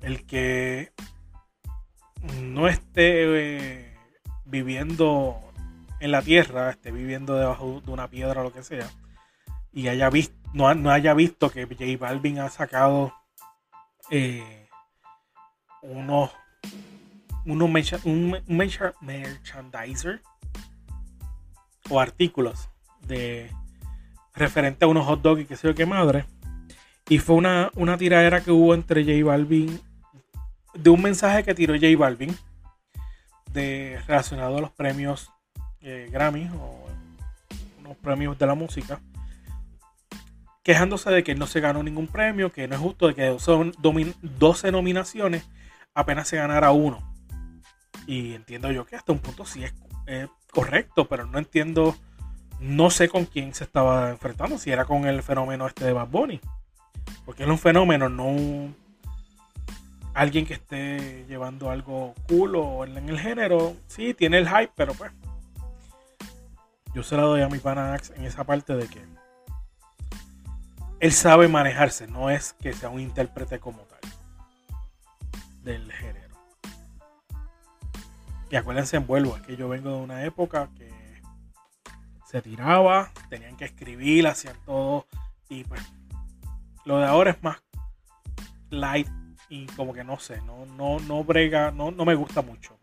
El 0.02 0.26
que 0.26 0.92
no 2.42 2.68
esté 2.68 3.24
eh, 3.24 3.98
viviendo 4.44 5.40
en 6.00 6.12
la 6.12 6.22
tierra, 6.22 6.70
esté 6.70 6.92
viviendo 6.92 7.34
debajo 7.34 7.80
de 7.84 7.90
una 7.90 8.08
piedra 8.08 8.42
o 8.42 8.44
lo 8.44 8.52
que 8.52 8.62
sea, 8.62 8.88
y 9.72 9.88
haya 9.88 10.10
visto, 10.10 10.36
no, 10.52 10.74
no 10.74 10.90
haya 10.90 11.14
visto 11.14 11.50
que 11.50 11.64
J 11.64 11.84
Balvin 11.98 12.40
ha 12.40 12.50
sacado 12.50 13.14
eh, 14.10 14.68
unos, 15.82 16.30
unos 17.46 18.02
un, 18.04 18.38
un 18.46 18.56
mercha- 18.58 18.94
merchandiser 19.00 20.20
o 21.88 22.00
artículos 22.00 22.68
de 23.06 23.50
referente 24.34 24.84
a 24.84 24.88
unos 24.88 25.06
hot 25.06 25.22
dogs 25.22 25.42
y 25.42 25.44
qué 25.46 25.56
sé 25.56 25.68
yo 25.68 25.74
qué 25.74 25.86
madre. 25.86 26.24
Y 27.08 27.18
fue 27.18 27.36
una, 27.36 27.70
una 27.74 27.98
tiradera 27.98 28.40
que 28.40 28.52
hubo 28.52 28.74
entre 28.74 29.02
J 29.04 29.24
Balvin, 29.24 29.80
de 30.74 30.90
un 30.90 31.02
mensaje 31.02 31.42
que 31.42 31.54
tiró 31.54 31.74
J 31.74 31.86
Balvin, 31.98 32.36
de, 33.52 34.00
relacionado 34.06 34.58
a 34.58 34.60
los 34.60 34.70
premios 34.70 35.30
eh, 35.80 36.08
Grammy 36.12 36.48
o 36.56 36.86
unos 37.80 37.96
premios 37.96 38.38
de 38.38 38.46
la 38.46 38.54
música, 38.54 39.00
quejándose 40.62 41.10
de 41.10 41.24
que 41.24 41.34
no 41.34 41.46
se 41.46 41.60
ganó 41.60 41.82
ningún 41.82 42.06
premio, 42.06 42.52
que 42.52 42.68
no 42.68 42.76
es 42.76 42.80
justo 42.80 43.08
de 43.08 43.14
que 43.14 43.38
son 43.40 43.72
domin- 43.74 44.14
12 44.22 44.70
nominaciones 44.70 45.48
apenas 45.94 46.28
se 46.28 46.36
ganara 46.36 46.70
uno. 46.70 47.02
Y 48.06 48.34
entiendo 48.34 48.70
yo 48.70 48.84
que 48.86 48.96
hasta 48.96 49.12
un 49.12 49.18
punto 49.18 49.44
sí 49.44 49.64
es 49.64 49.74
eh, 50.06 50.28
correcto, 50.52 51.08
pero 51.08 51.26
no 51.26 51.38
entiendo, 51.38 51.96
no 52.60 52.90
sé 52.90 53.08
con 53.08 53.24
quién 53.24 53.54
se 53.54 53.64
estaba 53.64 54.10
enfrentando, 54.10 54.58
si 54.58 54.70
era 54.70 54.84
con 54.84 55.06
el 55.06 55.22
fenómeno 55.22 55.66
este 55.66 55.86
de 55.86 55.92
Bad 55.92 56.08
Bunny. 56.08 56.40
Porque 57.24 57.44
es 57.44 57.48
un 57.48 57.58
fenómeno, 57.58 58.08
no 58.08 58.72
alguien 60.14 60.46
que 60.46 60.54
esté 60.54 61.24
llevando 61.28 61.70
algo 61.70 62.14
cool 62.28 62.56
o 62.56 62.84
en 62.84 63.08
el 63.08 63.18
género. 63.18 63.76
Sí, 63.86 64.14
tiene 64.14 64.38
el 64.38 64.48
hype, 64.48 64.72
pero 64.76 64.94
pues. 64.94 65.12
Yo 66.94 67.02
se 67.02 67.16
la 67.16 67.22
doy 67.22 67.40
a 67.40 67.48
mi 67.48 67.58
pana 67.58 67.96
en 68.16 68.24
esa 68.24 68.44
parte 68.44 68.74
de 68.74 68.88
que 68.88 69.00
él 70.98 71.12
sabe 71.12 71.48
manejarse, 71.48 72.08
no 72.08 72.30
es 72.30 72.52
que 72.52 72.72
sea 72.72 72.88
un 72.88 73.00
intérprete 73.00 73.60
como 73.60 73.78
tal 73.82 74.00
del 75.62 75.90
género. 75.92 76.36
Y 78.50 78.56
acuérdense 78.56 78.96
en 78.96 79.06
vuelvo, 79.06 79.36
es 79.36 79.42
que 79.42 79.56
yo 79.56 79.68
vengo 79.68 79.90
de 79.90 80.02
una 80.02 80.24
época 80.24 80.68
que 80.76 80.99
se 82.30 82.40
tiraba, 82.42 83.10
tenían 83.28 83.56
que 83.56 83.64
escribir, 83.64 84.28
hacían 84.28 84.56
todo 84.64 85.04
y 85.48 85.64
pues 85.64 85.82
lo 86.84 86.98
de 86.98 87.04
ahora 87.04 87.32
es 87.32 87.42
más 87.42 87.60
light 88.70 89.08
y 89.48 89.66
como 89.66 89.92
que 89.92 90.04
no 90.04 90.16
sé, 90.20 90.40
no, 90.42 90.64
no, 90.64 91.00
no 91.00 91.24
brega, 91.24 91.72
no, 91.72 91.90
no 91.90 92.04
me 92.04 92.14
gusta 92.14 92.40
mucho. 92.40 92.78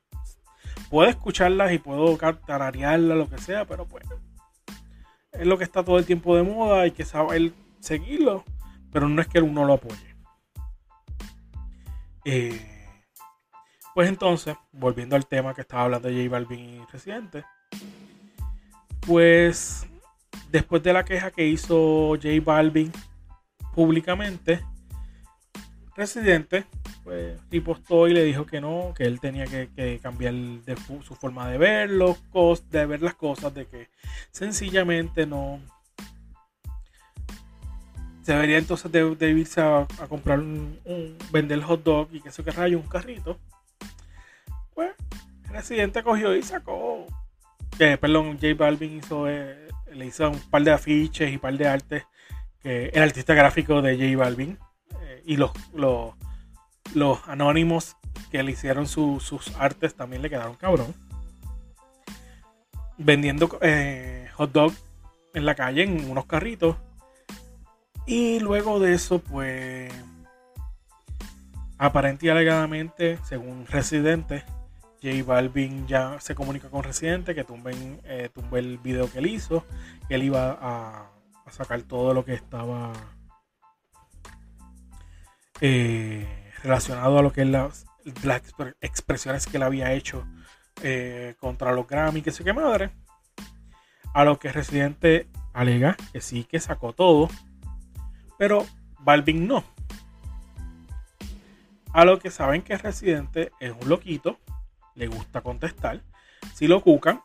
Puedo 0.89 1.09
escucharlas 1.09 1.71
y 1.71 1.77
puedo 1.77 2.17
tararearlas, 2.45 3.17
lo 3.17 3.29
que 3.29 3.37
sea, 3.37 3.63
pero 3.63 3.85
pues 3.85 4.05
es 5.31 5.47
lo 5.47 5.57
que 5.57 5.63
está 5.63 5.81
todo 5.81 5.97
el 5.97 6.05
tiempo 6.05 6.35
de 6.35 6.43
moda, 6.43 6.81
hay 6.81 6.91
que 6.91 7.05
saber 7.05 7.53
seguirlo, 7.79 8.43
pero 8.91 9.07
no 9.07 9.21
es 9.21 9.27
que 9.29 9.39
uno 9.39 9.63
lo 9.63 9.73
apoye. 9.73 10.15
Eh, 12.25 12.89
pues 13.95 14.09
entonces, 14.09 14.57
volviendo 14.73 15.15
al 15.15 15.25
tema 15.25 15.53
que 15.53 15.61
estaba 15.61 15.83
hablando 15.83 16.09
de 16.09 16.15
J 16.15 16.29
Balvin 16.29 16.59
y 16.59 16.85
Residente, 16.91 17.45
pues 19.07 19.87
después 20.51 20.83
de 20.83 20.93
la 20.93 21.05
queja 21.05 21.31
que 21.31 21.47
hizo 21.47 22.09
J 22.21 22.27
Balvin 22.43 22.91
públicamente, 23.73 24.63
Residente 25.95 26.65
pues 27.03 27.39
ripostó 27.49 28.07
y 28.09 28.13
le 28.13 28.23
dijo 28.25 28.45
que 28.45 28.59
no, 28.59 28.93
que 28.95 29.05
él 29.05 29.21
tenía 29.21 29.45
que, 29.45 29.69
que 29.73 29.97
cambiar 29.99 30.33
de 30.33 30.75
su 31.03 31.15
forma 31.15 31.49
de 31.49 31.57
ver 31.57 31.89
los 31.89 32.17
cos- 32.31 32.67
de 32.69 32.85
ver 32.85 33.01
las 33.01 33.15
cosas, 33.15 33.53
de 33.53 33.65
que 33.65 33.89
sencillamente 34.31 35.25
no 35.25 35.61
se 38.23 38.33
debería 38.33 38.57
entonces 38.57 38.91
de, 38.91 39.15
de 39.15 39.29
irse 39.31 39.61
a, 39.61 39.87
a 39.99 40.07
comprar 40.09 40.39
un, 40.39 40.77
un- 40.83 41.17
vender 41.31 41.61
hot 41.61 41.81
dog 41.81 42.09
y 42.11 42.19
que 42.19 42.27
eso 42.27 42.43
que 42.43 42.51
rayo 42.51 42.77
un 42.77 42.87
carrito. 42.87 43.39
Pues 44.75 44.91
Residente 45.49 46.03
cogió 46.03 46.35
y 46.35 46.43
sacó 46.43 47.05
eh, 47.79 47.97
perdón, 47.97 48.33
J 48.41 48.53
Balvin 48.57 48.97
hizo 48.97 49.27
eh, 49.27 49.67
le 49.93 50.05
hizo 50.05 50.29
un 50.29 50.39
par 50.39 50.63
de 50.63 50.71
afiches 50.71 51.29
y 51.31 51.35
un 51.35 51.39
par 51.39 51.57
de 51.57 51.67
artes 51.67 52.03
que 52.61 52.87
el 52.87 53.03
artista 53.03 53.33
gráfico 53.33 53.81
de 53.81 53.95
J 53.95 54.17
Balvin 54.17 54.57
eh, 55.01 55.21
y 55.25 55.37
los, 55.37 55.51
los, 55.73 56.13
los 56.93 57.19
anónimos 57.27 57.95
que 58.31 58.43
le 58.43 58.51
hicieron 58.51 58.87
su- 58.87 59.19
sus 59.19 59.55
artes 59.55 59.95
también 59.95 60.21
le 60.21 60.29
quedaron 60.29 60.55
cabrón. 60.55 60.93
Vendiendo 62.97 63.57
eh, 63.61 64.27
hot 64.33 64.51
dog 64.51 64.73
en 65.33 65.45
la 65.45 65.53
calle 65.55 65.83
en 65.83 66.09
unos 66.09 66.25
carritos. 66.25 66.75
Y 68.07 68.39
luego 68.39 68.79
de 68.79 68.93
eso, 68.93 69.19
pues, 69.19 69.93
aparente 71.77 72.25
y 72.25 72.29
alegadamente, 72.29 73.19
según 73.23 73.67
Residente, 73.67 74.43
J 75.01 75.23
Balvin 75.23 75.87
ya 75.87 76.19
se 76.19 76.35
comunica 76.35 76.69
con 76.69 76.83
Residente 76.83 77.35
que 77.35 77.43
tumben, 77.43 78.01
eh, 78.03 78.29
tumbe 78.33 78.59
el 78.59 78.77
video 78.77 79.11
que 79.11 79.19
él 79.19 79.27
hizo, 79.27 79.63
que 80.07 80.15
él 80.15 80.23
iba 80.23 80.57
a, 80.59 81.11
sacar 81.51 81.81
todo 81.83 82.13
lo 82.13 82.25
que 82.25 82.33
estaba 82.33 82.91
eh, 85.61 86.51
relacionado 86.61 87.19
a 87.19 87.21
lo 87.21 87.31
que 87.31 87.43
es 87.43 87.47
las, 87.47 87.85
las 88.23 88.43
expre- 88.43 88.75
expresiones 88.81 89.47
que 89.47 89.57
él 89.57 89.63
había 89.63 89.93
hecho 89.93 90.25
eh, 90.83 91.35
contra 91.39 91.71
los 91.71 91.87
Grammy, 91.87 92.21
que 92.21 92.31
sé 92.31 92.43
qué 92.43 92.53
madre. 92.53 92.91
A 94.13 94.25
lo 94.25 94.39
que 94.39 94.51
Residente 94.51 95.27
alega 95.53 95.95
que 96.11 96.21
sí 96.21 96.43
que 96.43 96.59
sacó 96.59 96.93
todo, 96.93 97.29
pero 98.37 98.65
Balvin 98.99 99.47
no. 99.47 99.63
A 101.93 102.03
lo 102.03 102.19
que 102.19 102.29
saben 102.29 102.61
que 102.61 102.77
Residente 102.77 103.51
es 103.59 103.73
un 103.79 103.89
loquito, 103.89 104.39
le 104.97 105.07
gusta 105.07 105.41
contestar. 105.41 106.01
Si 106.53 106.67
lo 106.67 106.81
cucan. 106.81 107.21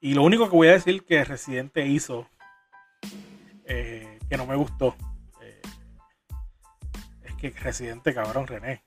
Y 0.00 0.14
lo 0.14 0.22
único 0.22 0.48
que 0.48 0.56
voy 0.56 0.68
a 0.68 0.72
decir 0.72 1.04
que 1.04 1.24
Residente 1.24 1.86
hizo 1.86 2.28
eh, 3.64 4.18
que 4.28 4.36
no 4.36 4.46
me 4.46 4.54
gustó 4.54 4.94
eh, 5.40 5.62
es 7.24 7.34
que 7.36 7.50
Residente, 7.50 8.14
cabrón, 8.14 8.46
René. 8.46 8.84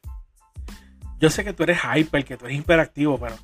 Yo 1.19 1.29
sé 1.29 1.43
que 1.43 1.51
tú 1.51 1.63
eres 1.63 1.79
hyper, 1.83 2.23
que 2.23 2.37
tú 2.37 2.45
eres 2.45 2.59
hiperactivo, 2.59 3.19
pero 3.19 3.35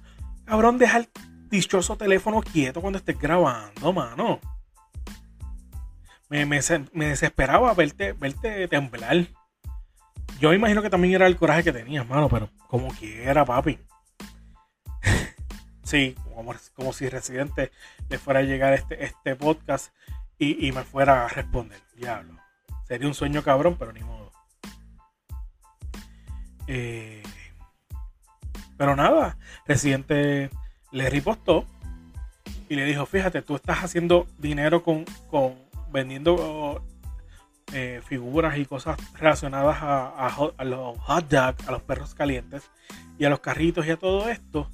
cabrón, 0.45 0.77
deja 0.77 0.99
el 0.99 1.09
dichoso 1.49 1.97
teléfono 1.97 2.41
quieto 2.41 2.79
cuando 2.81 2.99
estés 2.99 3.19
grabando, 3.19 3.91
mano. 3.91 4.39
Me, 6.29 6.45
me, 6.45 6.61
se- 6.61 6.85
me 6.93 7.07
desesperaba 7.07 7.73
verte, 7.73 8.13
verte 8.13 8.67
temblar. 8.67 9.27
Yo 10.39 10.53
imagino 10.53 10.81
que 10.81 10.89
también 10.89 11.15
era 11.15 11.27
el 11.27 11.35
coraje 11.37 11.63
que 11.63 11.73
tenías, 11.73 12.07
mano, 12.07 12.29
pero 12.29 12.49
como 12.67 12.87
quiera, 12.89 13.43
papi. 13.43 13.79
Sí, 15.85 16.15
como, 16.35 16.53
como 16.75 16.91
si 16.91 17.07
Residente 17.07 17.71
le 18.09 18.17
fuera 18.17 18.41
a 18.41 18.43
llegar 18.43 18.73
este, 18.73 19.05
este 19.05 19.35
podcast 19.37 19.93
y, 20.37 20.67
y 20.67 20.73
me 20.73 20.83
fuera 20.83 21.25
a 21.25 21.29
responder. 21.29 21.79
Diablo. 21.95 22.37
Sería 22.87 23.07
un 23.07 23.13
sueño 23.13 23.41
cabrón, 23.41 23.77
pero 23.79 23.93
ni 23.93 24.01
modo. 24.01 24.31
Eh, 26.67 27.23
pero 28.77 28.95
nada, 28.95 29.37
Residente 29.65 30.49
le 30.91 31.09
ripostó 31.09 31.65
y 32.67 32.75
le 32.75 32.85
dijo, 32.85 33.05
fíjate, 33.05 33.41
tú 33.41 33.55
estás 33.55 33.79
haciendo 33.79 34.27
dinero 34.37 34.83
con, 34.83 35.05
con 35.29 35.55
vendiendo 35.91 36.83
eh, 37.73 38.01
figuras 38.05 38.57
y 38.57 38.65
cosas 38.65 38.97
relacionadas 39.13 39.77
a, 39.81 40.07
a 40.07 40.35
a 40.57 40.63
los 40.63 40.97
hot 40.99 41.29
dogs, 41.29 41.67
a 41.67 41.71
los 41.71 41.81
perros 41.83 42.13
calientes 42.13 42.69
y 43.17 43.25
a 43.25 43.29
los 43.29 43.39
carritos 43.39 43.85
y 43.85 43.91
a 43.91 43.97
todo 43.97 44.29
esto. 44.29 44.69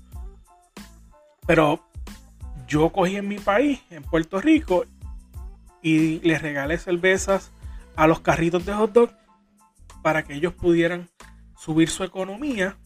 Pero 1.45 1.83
yo 2.67 2.91
cogí 2.91 3.17
en 3.17 3.27
mi 3.27 3.39
país, 3.39 3.81
en 3.89 4.03
Puerto 4.03 4.39
Rico, 4.39 4.85
y 5.81 6.19
les 6.19 6.41
regalé 6.41 6.77
cervezas 6.77 7.51
a 7.95 8.07
los 8.07 8.19
carritos 8.19 8.65
de 8.65 8.73
hot 8.73 8.93
dog 8.93 9.11
para 10.01 10.23
que 10.23 10.33
ellos 10.33 10.53
pudieran 10.53 11.09
subir 11.57 11.89
su 11.89 12.03
economía. 12.03 12.77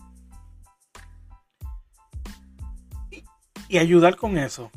Y, 3.69 3.77
ayudar 3.77 4.15
con 4.15 4.37
eso. 4.37 4.71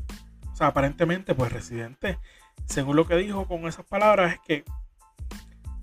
O 0.52 0.56
sea, 0.56 0.68
aparentemente, 0.68 1.34
pues 1.34 1.52
Residente, 1.52 2.18
según 2.66 2.96
lo 2.96 3.06
que 3.06 3.16
dijo 3.16 3.46
con 3.46 3.66
esas 3.68 3.86
palabras, 3.86 4.34
es 4.34 4.40
que 4.40 4.64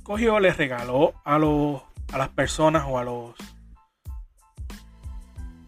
cogió, 0.04 0.40
le 0.40 0.52
regaló 0.52 1.14
a 1.24 1.38
los 1.38 1.82
a 2.14 2.18
las 2.18 2.30
personas 2.30 2.86
o 2.88 3.00
a 3.00 3.04
los 3.04 3.34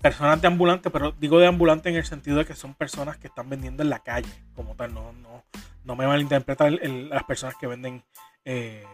personas 0.08 0.42
de 0.42 0.48
ambulante, 0.48 0.90
pero 0.90 1.12
digo 1.12 1.38
de 1.38 1.48
ambulante 1.48 1.90
en 1.90 1.98
el 1.98 2.06
sentido 2.06 2.38
de 2.38 2.46
que 2.46 2.54
son 2.54 2.74
personas 2.74 3.18
que 3.18 3.28
están 3.28 3.50
vendiendo 3.50 3.84
en 3.84 3.90
la 3.90 4.00
calle, 4.00 4.30
como 4.56 4.74
tal, 4.74 4.94
no, 4.94 5.12
no, 5.12 5.44
no 5.84 5.96
me 5.98 6.08
malinterpretan 6.08 6.80
las 7.10 7.24
personas 7.26 7.56
que 7.60 7.68
venden, 7.68 8.06
eh, 8.46 8.86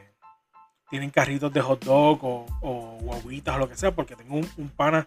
tienen 0.89 1.11
carritos 1.11 1.53
de 1.53 1.61
hot 1.61 1.86
dog 1.86 2.24
o, 2.24 2.47
o 2.61 2.97
guaguitas 2.99 3.55
o 3.55 3.59
lo 3.59 3.70
que 3.70 3.78
sea, 3.78 3.93
porque 3.93 4.16
tengo 4.16 4.38
un, 4.38 4.70
pana 4.70 5.05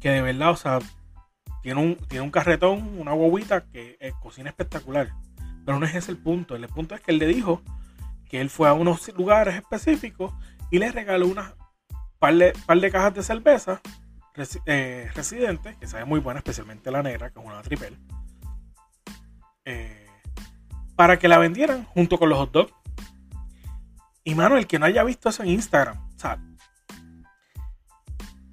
que 0.00 0.10
de 0.10 0.22
verdad, 0.22 0.50
o 0.50 0.56
sea, 0.56 0.80
tiene 1.62 1.80
un, 1.80 1.94
tiene 2.08 2.24
un 2.24 2.32
carretón, 2.32 2.98
una 2.98 3.12
guaguita 3.12 3.60
que 3.66 3.96
eh, 4.00 4.12
cocina 4.20 4.50
espectacular. 4.50 5.10
Pero 5.64 5.78
no 5.78 5.86
es 5.86 5.94
ese 5.94 6.10
el 6.10 6.18
punto. 6.18 6.56
El 6.56 6.66
punto 6.66 6.96
es 6.96 7.00
que 7.00 7.12
él 7.12 7.18
le 7.18 7.26
dijo 7.26 7.62
que 8.28 8.40
él 8.40 8.50
fue 8.50 8.68
a 8.68 8.72
unos 8.72 9.06
lugares 9.16 9.54
específicos 9.54 10.32
y 10.72 10.78
le 10.80 10.90
regaló 10.90 11.28
unas 11.28 11.52
par 12.18 12.34
de, 12.34 12.54
par 12.66 12.80
de 12.80 12.90
cajas 12.90 13.14
de 13.14 13.22
cerveza 13.22 13.80
eh, 14.66 15.10
residente, 15.14 15.76
que 15.78 15.86
sabe 15.86 16.04
muy 16.04 16.20
buena, 16.20 16.38
especialmente 16.38 16.90
la 16.90 17.02
negra, 17.02 17.30
que 17.30 17.40
es 17.40 17.46
una 17.46 17.62
triple, 17.62 17.92
eh, 19.64 20.06
para 20.96 21.18
que 21.18 21.28
la 21.28 21.38
vendieran 21.38 21.84
junto 21.84 22.18
con 22.18 22.28
los 22.28 22.38
hot 22.38 22.52
dogs. 22.52 22.72
Y 24.24 24.34
mano, 24.34 24.56
el 24.56 24.66
que 24.66 24.78
no 24.78 24.86
haya 24.86 25.02
visto 25.02 25.28
eso 25.28 25.42
en 25.42 25.50
Instagram, 25.50 26.10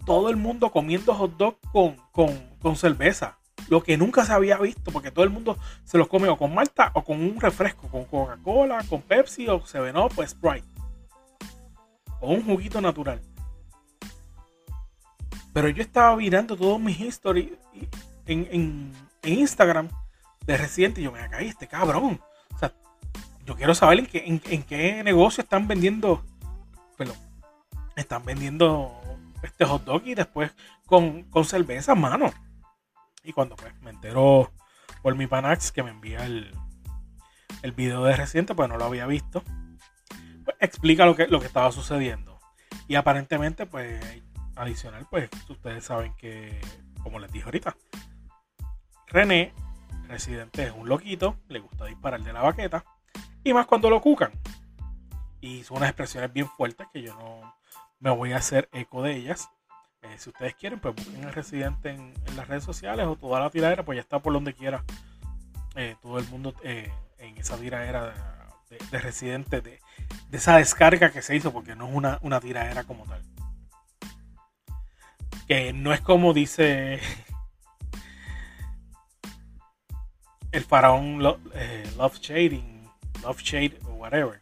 todo 0.07 0.29
el 0.29 0.37
mundo 0.37 0.71
comiendo 0.71 1.13
hot 1.13 1.35
dog 1.35 1.57
con, 1.73 1.97
con, 2.13 2.33
con 2.61 2.77
cerveza. 2.77 3.37
Lo 3.67 3.83
que 3.83 3.97
nunca 3.97 4.23
se 4.23 4.31
había 4.31 4.57
visto, 4.57 4.91
porque 4.91 5.11
todo 5.11 5.25
el 5.25 5.29
mundo 5.29 5.57
se 5.83 5.97
los 5.97 6.07
come 6.07 6.29
o 6.29 6.37
con 6.37 6.55
malta 6.55 6.91
o 6.93 7.03
con 7.03 7.21
un 7.21 7.41
refresco, 7.41 7.89
con 7.89 8.05
Coca-Cola, 8.05 8.85
con 8.89 9.01
Pepsi 9.01 9.49
o 9.49 9.61
7-Up 9.61 10.17
o 10.17 10.25
Sprite. 10.25 10.67
O 12.21 12.31
un 12.31 12.45
juguito 12.45 12.79
natural. 12.79 13.21
Pero 15.53 15.69
yo 15.69 15.81
estaba 15.81 16.15
mirando 16.15 16.55
todos 16.55 16.79
mis 16.79 16.99
historias 16.99 17.57
en, 18.25 18.47
en- 18.51 18.93
en 19.23 19.33
Instagram 19.39 19.89
de 20.45 20.57
Residente 20.57 21.01
y 21.01 21.05
yo 21.05 21.11
me 21.11 21.27
caí, 21.29 21.47
este 21.47 21.67
cabrón. 21.67 22.21
O 22.53 22.57
sea, 22.57 22.73
yo 23.45 23.55
quiero 23.55 23.73
saber 23.75 23.99
en 23.99 24.05
qué, 24.05 24.23
en, 24.53 24.63
qué 24.63 25.03
negocio 25.03 25.41
están 25.43 25.67
vendiendo. 25.67 26.23
Perdón. 26.97 27.17
Están 27.95 28.23
vendiendo 28.25 28.93
este 29.41 29.65
hot 29.65 29.83
dog 29.83 30.03
y 30.05 30.15
después 30.15 30.51
con, 30.85 31.23
con 31.23 31.45
cerveza, 31.45 31.95
mano. 31.95 32.31
Y 33.23 33.33
cuando 33.33 33.55
pues 33.55 33.73
me 33.81 33.89
entero 33.89 34.51
por 35.01 35.15
mi 35.15 35.27
panax 35.27 35.71
que 35.71 35.83
me 35.83 35.89
envía 35.91 36.25
el, 36.25 36.53
el 37.63 37.71
video 37.71 38.03
de 38.03 38.15
Residente, 38.15 38.53
pues 38.55 38.69
no 38.69 38.77
lo 38.77 38.85
había 38.85 39.05
visto. 39.07 39.43
Pues, 40.45 40.55
explica 40.59 41.05
lo 41.05 41.15
que, 41.15 41.27
lo 41.27 41.39
que 41.39 41.47
estaba 41.47 41.71
sucediendo. 41.71 42.39
Y 42.87 42.95
aparentemente, 42.95 43.65
pues, 43.65 43.99
adicional, 44.57 45.05
pues, 45.09 45.29
ustedes 45.49 45.85
saben 45.85 46.13
que, 46.15 46.59
como 47.03 47.19
les 47.19 47.31
dije 47.31 47.45
ahorita, 47.45 47.75
René, 49.07 49.53
Residente 50.07 50.63
es 50.63 50.71
un 50.71 50.87
loquito, 50.87 51.35
le 51.49 51.59
gusta 51.59 51.85
disparar 51.85 52.21
de 52.21 52.33
la 52.33 52.41
baqueta, 52.41 52.83
y 53.43 53.53
más 53.53 53.65
cuando 53.65 53.89
lo 53.89 54.01
cucan. 54.01 54.31
Y 55.41 55.59
hizo 55.59 55.73
unas 55.73 55.89
expresiones 55.89 56.31
bien 56.33 56.47
fuertes 56.47 56.87
que 56.91 57.01
yo 57.01 57.13
no 57.15 57.55
me 57.99 58.09
voy 58.11 58.33
a 58.33 58.37
hacer 58.37 58.69
eco 58.73 59.01
de 59.03 59.15
ellas. 59.15 59.49
Eh, 60.01 60.15
si 60.17 60.29
ustedes 60.29 60.55
quieren, 60.55 60.79
pues 60.79 60.95
busquen 60.95 61.25
al 61.25 61.33
Residente 61.33 61.89
en, 61.91 62.13
las 62.35 62.47
redes 62.47 62.63
sociales 62.63 63.05
o 63.07 63.15
toda 63.15 63.39
la 63.39 63.49
tiradera, 63.49 63.83
pues 63.83 63.95
ya 63.97 64.01
está 64.01 64.19
por 64.19 64.33
donde 64.33 64.53
quiera. 64.53 64.83
Eh, 65.75 65.95
todo 66.01 66.17
el 66.19 66.27
mundo 66.29 66.53
eh, 66.63 66.91
en 67.19 67.37
esa 67.37 67.57
tiradera 67.57 68.05
de, 68.05 68.77
de- 68.77 68.85
de 68.91 68.99
Residente, 68.99 69.61
de, 69.61 69.79
de 70.29 70.37
esa 70.37 70.57
descarga 70.57 71.11
que 71.11 71.21
se 71.21 71.35
hizo, 71.35 71.51
porque 71.53 71.75
no 71.75 71.87
es 71.87 71.95
una, 71.95 72.19
una 72.21 72.39
tiradera 72.39 72.83
como 72.83 73.05
tal. 73.05 73.21
Que 75.47 75.71
no 75.73 75.93
es 75.93 76.01
como 76.01 76.33
dice 76.33 76.99
el 80.51 80.63
faraón 80.65 81.23
Lo- 81.23 81.39
eh, 81.53 81.89
Love 81.97 82.19
Shading, 82.19 82.89
Love 83.23 83.41
Shade 83.41 83.79
o 83.85 83.93
whatever, 83.93 84.41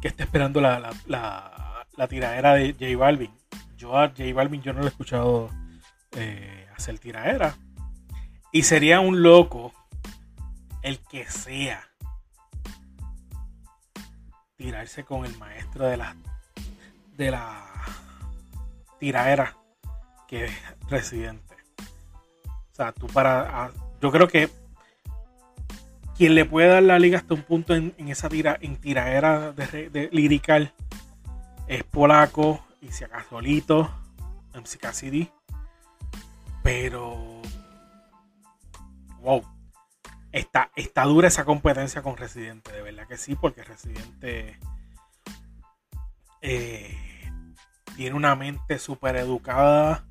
que 0.00 0.08
está 0.08 0.24
esperando 0.24 0.60
la, 0.60 0.92
la 1.06 2.08
tiradera 2.08 2.54
de 2.54 2.72
J 2.72 2.96
Balvin. 2.98 3.30
Yo 3.76 3.96
a 3.98 4.08
J 4.08 4.32
Balvin 4.34 4.62
yo 4.62 4.72
no 4.72 4.80
lo 4.80 4.86
he 4.86 4.90
escuchado 4.90 5.50
eh, 6.16 6.68
hacer 6.76 6.98
tiradera. 6.98 7.54
Y 8.52 8.64
sería 8.64 9.00
un 9.00 9.22
loco 9.22 9.72
el 10.82 10.98
que 10.98 11.24
sea 11.30 11.88
tirarse 14.56 15.04
con 15.04 15.24
el 15.24 15.36
maestro 15.38 15.86
de 15.86 15.96
la 15.96 16.16
de 17.16 17.30
la 17.30 17.71
tiradera 19.02 19.56
que 20.28 20.44
es 20.44 20.52
residente. 20.88 21.56
O 22.46 22.74
sea, 22.74 22.92
tú 22.92 23.08
para. 23.08 23.72
yo 24.00 24.12
creo 24.12 24.28
que 24.28 24.48
quien 26.16 26.36
le 26.36 26.44
puede 26.44 26.68
dar 26.68 26.84
la 26.84 27.00
liga 27.00 27.18
hasta 27.18 27.34
un 27.34 27.42
punto 27.42 27.74
en, 27.74 27.94
en 27.98 28.08
esa 28.08 28.28
tira, 28.28 28.56
en 28.60 28.76
tiraera 28.76 29.50
de, 29.50 29.90
de 29.90 30.08
lirical 30.12 30.72
es 31.66 31.82
Polaco 31.82 32.64
y 32.80 32.92
si 32.92 33.02
acaso 33.02 33.40
Lito, 33.40 33.90
MC 34.54 34.78
Cassidy. 34.78 35.28
Pero. 36.62 37.42
Wow. 39.20 39.44
Está, 40.30 40.70
está 40.76 41.02
dura 41.04 41.26
esa 41.26 41.44
competencia 41.44 42.02
con 42.02 42.16
Residente, 42.16 42.72
de 42.72 42.82
verdad 42.82 43.06
que 43.06 43.18
sí, 43.18 43.34
porque 43.34 43.64
Residente 43.64 44.58
eh, 46.40 47.11
tiene 47.96 48.16
una 48.16 48.34
mente 48.34 48.78
súper 48.78 49.16
educada, 49.16 50.04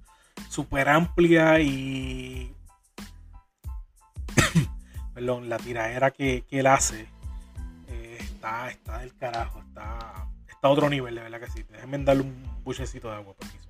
súper 0.50 0.90
amplia 0.90 1.60
y. 1.60 2.54
Perdón, 5.14 5.50
la 5.50 5.58
tiradera 5.58 6.12
que, 6.12 6.44
que 6.50 6.60
él 6.60 6.68
hace 6.68 7.08
eh, 7.90 8.18
está, 8.20 8.70
está 8.70 9.00
del 9.00 9.16
carajo, 9.18 9.60
está, 9.60 10.28
está 10.48 10.68
a 10.68 10.72
otro 10.72 10.90
nivel, 10.90 11.16
de 11.16 11.22
verdad 11.22 11.40
que 11.40 11.50
sí. 11.50 11.64
Déjenme 11.64 11.98
darle 12.00 12.24
un 12.24 12.64
buchecito 12.64 13.10
de 13.10 13.16
agua, 13.16 13.34
permiso. 13.36 13.70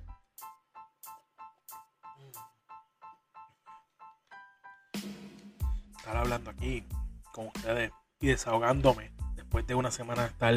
Estar 5.98 6.16
hablando 6.16 6.50
aquí 6.50 6.84
con 7.32 7.46
ustedes 7.46 7.92
y 8.20 8.28
desahogándome 8.28 9.12
después 9.34 9.66
de 9.66 9.74
una 9.74 9.90
semana 9.90 10.22
de 10.22 10.28
estar 10.28 10.54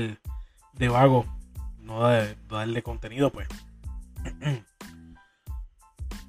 de 0.73 0.87
vago, 0.89 1.25
no 1.85 2.01
darle 2.49 2.83
contenido, 2.83 3.31
pues 3.31 3.47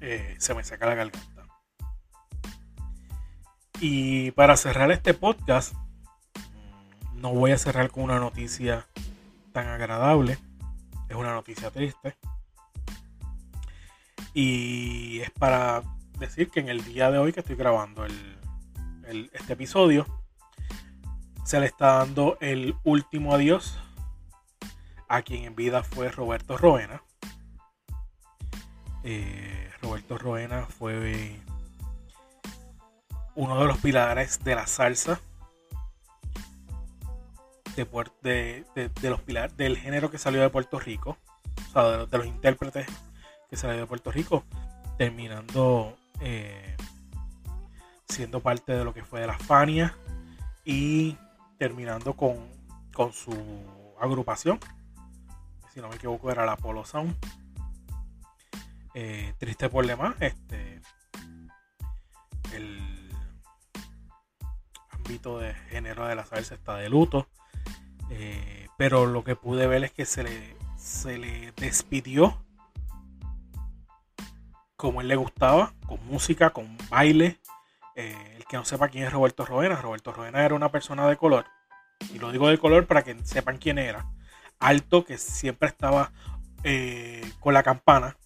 eh, 0.01 0.35
se 0.37 0.53
me 0.53 0.63
saca 0.63 0.85
la 0.85 0.95
garganta. 0.95 1.19
Y 3.79 4.31
para 4.31 4.57
cerrar 4.57 4.91
este 4.91 5.13
podcast, 5.13 5.73
mm, 5.73 7.21
no 7.21 7.33
voy 7.33 7.51
a 7.51 7.57
cerrar 7.57 7.91
con 7.91 8.03
una 8.03 8.19
noticia 8.19 8.87
tan 9.51 9.67
agradable. 9.67 10.37
Es 11.09 11.15
una 11.15 11.33
noticia 11.33 11.71
triste. 11.71 12.17
Y 14.33 15.19
es 15.21 15.31
para 15.31 15.83
decir 16.19 16.49
que 16.49 16.59
en 16.59 16.69
el 16.69 16.83
día 16.83 17.11
de 17.11 17.17
hoy 17.17 17.33
que 17.33 17.39
estoy 17.39 17.55
grabando 17.55 18.05
el, 18.05 18.37
el- 19.07 19.31
este 19.33 19.53
episodio, 19.53 20.05
se 21.43 21.59
le 21.59 21.65
está 21.67 21.93
dando 21.99 22.37
el 22.41 22.75
último 22.83 23.33
adiós 23.33 23.79
a 25.07 25.21
quien 25.21 25.43
en 25.45 25.55
vida 25.55 25.83
fue 25.83 26.09
Roberto 26.09 26.57
Roena. 26.57 27.01
Eh, 29.03 29.71
Roberto 29.81 30.17
Roena 30.17 30.65
fue 30.65 31.39
uno 33.35 33.59
de 33.59 33.65
los 33.65 33.77
pilares 33.77 34.43
de 34.43 34.55
la 34.55 34.67
salsa 34.67 35.19
de, 37.75 38.65
de- 38.75 38.89
de- 38.89 39.09
los 39.09 39.21
pilares 39.21 39.55
del 39.55 39.77
género 39.77 40.09
que 40.09 40.17
salió 40.17 40.41
de 40.41 40.49
Puerto 40.49 40.79
Rico, 40.79 41.17
o 41.69 41.71
sea, 41.71 41.83
de, 41.91 41.97
los- 41.99 42.09
de 42.11 42.17
los 42.17 42.27
intérpretes 42.27 42.87
que 43.49 43.55
salió 43.55 43.77
de 43.77 43.85
Puerto 43.85 44.11
Rico, 44.11 44.43
terminando 44.97 45.95
eh, 46.19 46.75
siendo 48.09 48.39
parte 48.41 48.73
de 48.73 48.83
lo 48.83 48.93
que 48.95 49.03
fue 49.03 49.21
de 49.21 49.27
la 49.27 49.37
Fania 49.37 49.95
y 50.65 51.15
terminando 51.59 52.13
con, 52.13 52.37
con 52.93 53.13
su 53.13 53.31
agrupación, 54.01 54.59
si 55.77 55.81
no 55.81 55.89
me 55.89 55.95
equivoco 55.97 56.31
era 56.31 56.43
la 56.43 56.57
Polo 56.57 56.83
Sound. 56.83 57.15
Eh, 58.95 59.35
triste 59.37 59.69
por 59.69 59.85
demás, 59.85 60.15
este 60.21 60.81
el 62.51 63.11
ámbito 64.89 65.37
de 65.37 65.53
género 65.53 66.07
de 66.07 66.15
la 66.15 66.25
salsa 66.25 66.55
está 66.55 66.77
de 66.77 66.89
luto. 66.89 67.27
eh, 68.09 68.65
pero 68.75 69.05
lo 69.05 69.23
que 69.23 69.35
pude 69.35 69.67
ver 69.67 69.83
es 69.83 69.91
que 69.91 70.05
se 70.05 70.23
le, 70.23 70.57
se 70.77 71.19
le 71.19 71.51
despidió 71.51 72.43
como 74.77 75.01
él 75.01 75.09
le 75.09 75.15
gustaba, 75.15 75.75
con 75.85 76.03
música, 76.07 76.49
con 76.49 76.75
baile. 76.89 77.39
Eh, 77.95 78.33
el 78.35 78.45
que 78.45 78.57
no 78.57 78.65
sepa 78.65 78.87
quién 78.89 79.03
es 79.03 79.13
Roberto 79.13 79.45
Roena, 79.45 79.75
Roberto 79.75 80.11
Roena 80.11 80.43
era 80.43 80.55
una 80.55 80.71
persona 80.71 81.07
de 81.07 81.17
color, 81.17 81.45
y 82.11 82.17
lo 82.17 82.31
digo 82.31 82.49
de 82.49 82.57
color 82.57 82.87
para 82.87 83.03
que 83.03 83.15
sepan 83.25 83.59
quién 83.59 83.77
era. 83.77 84.07
Alto, 84.59 85.05
que 85.05 85.17
siempre 85.17 85.69
estaba 85.69 86.11
eh, 86.63 87.29
con 87.39 87.53
la 87.53 87.63
campana 87.63 88.17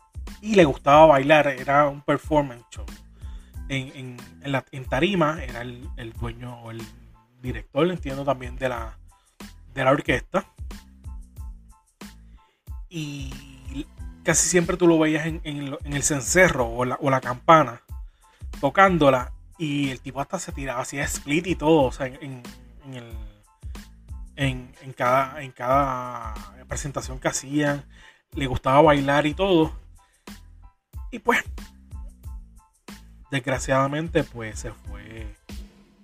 y 0.41 0.55
le 0.55 0.65
gustaba 0.65 1.05
bailar, 1.05 1.47
era 1.47 1.87
un 1.87 2.01
performance 2.01 2.65
show. 2.71 2.85
En, 3.69 3.87
en, 3.95 4.17
en, 4.41 4.51
la, 4.51 4.65
en 4.71 4.85
tarima 4.85 5.43
era 5.43 5.61
el, 5.61 5.87
el, 5.97 6.13
dueño 6.13 6.61
o 6.61 6.71
el 6.71 6.81
director, 7.41 7.89
entiendo 7.89 8.25
también, 8.25 8.57
de 8.57 8.69
la, 8.69 8.97
de 9.73 9.83
la 9.83 9.91
orquesta. 9.91 10.45
Y 12.89 13.31
casi 14.23 14.49
siempre 14.49 14.77
tú 14.77 14.87
lo 14.87 14.99
veías 14.99 15.25
en, 15.25 15.41
en, 15.43 15.93
el 15.93 16.03
cencerro 16.03 16.67
o 16.67 16.85
la, 16.85 16.97
o 17.01 17.09
la, 17.09 17.21
campana 17.21 17.81
tocándola 18.59 19.31
y 19.57 19.89
el 19.89 20.01
tipo 20.01 20.21
hasta 20.21 20.39
se 20.39 20.51
tiraba, 20.51 20.81
hacía 20.81 21.03
split 21.03 21.47
y 21.47 21.55
todo, 21.55 21.83
o 21.83 21.91
sea, 21.91 22.07
en, 22.07 22.43
el, 22.93 23.13
en, 24.41 24.93
cada, 24.93 25.43
en 25.43 25.51
cada 25.51 26.33
presentación 26.67 27.19
que 27.19 27.27
hacían, 27.27 27.85
le 28.33 28.47
gustaba 28.47 28.81
bailar 28.81 29.27
y 29.27 29.33
todo. 29.35 29.71
Y 31.11 31.19
pues, 31.19 31.43
desgraciadamente, 33.29 34.23
pues 34.23 34.59
se 34.59 34.71
fue. 34.71 35.35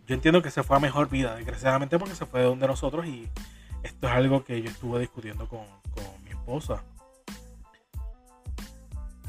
Yo 0.05 0.13
entiendo 0.13 0.41
que 0.41 0.51
se 0.51 0.63
fue 0.63 0.77
a 0.77 0.79
mejor 0.79 1.09
vida, 1.09 1.35
desgraciadamente 1.35 1.97
porque 1.97 2.15
se 2.15 2.25
fue 2.25 2.41
de 2.41 2.45
donde 2.45 2.67
nosotros 2.67 3.05
y 3.07 3.27
esto 3.83 4.07
es 4.07 4.13
algo 4.13 4.45
que 4.45 4.61
yo 4.61 4.69
estuve 4.69 4.99
discutiendo 4.99 5.49
con, 5.49 5.65
con 5.91 6.23
mi 6.23 6.29
esposa. 6.29 6.83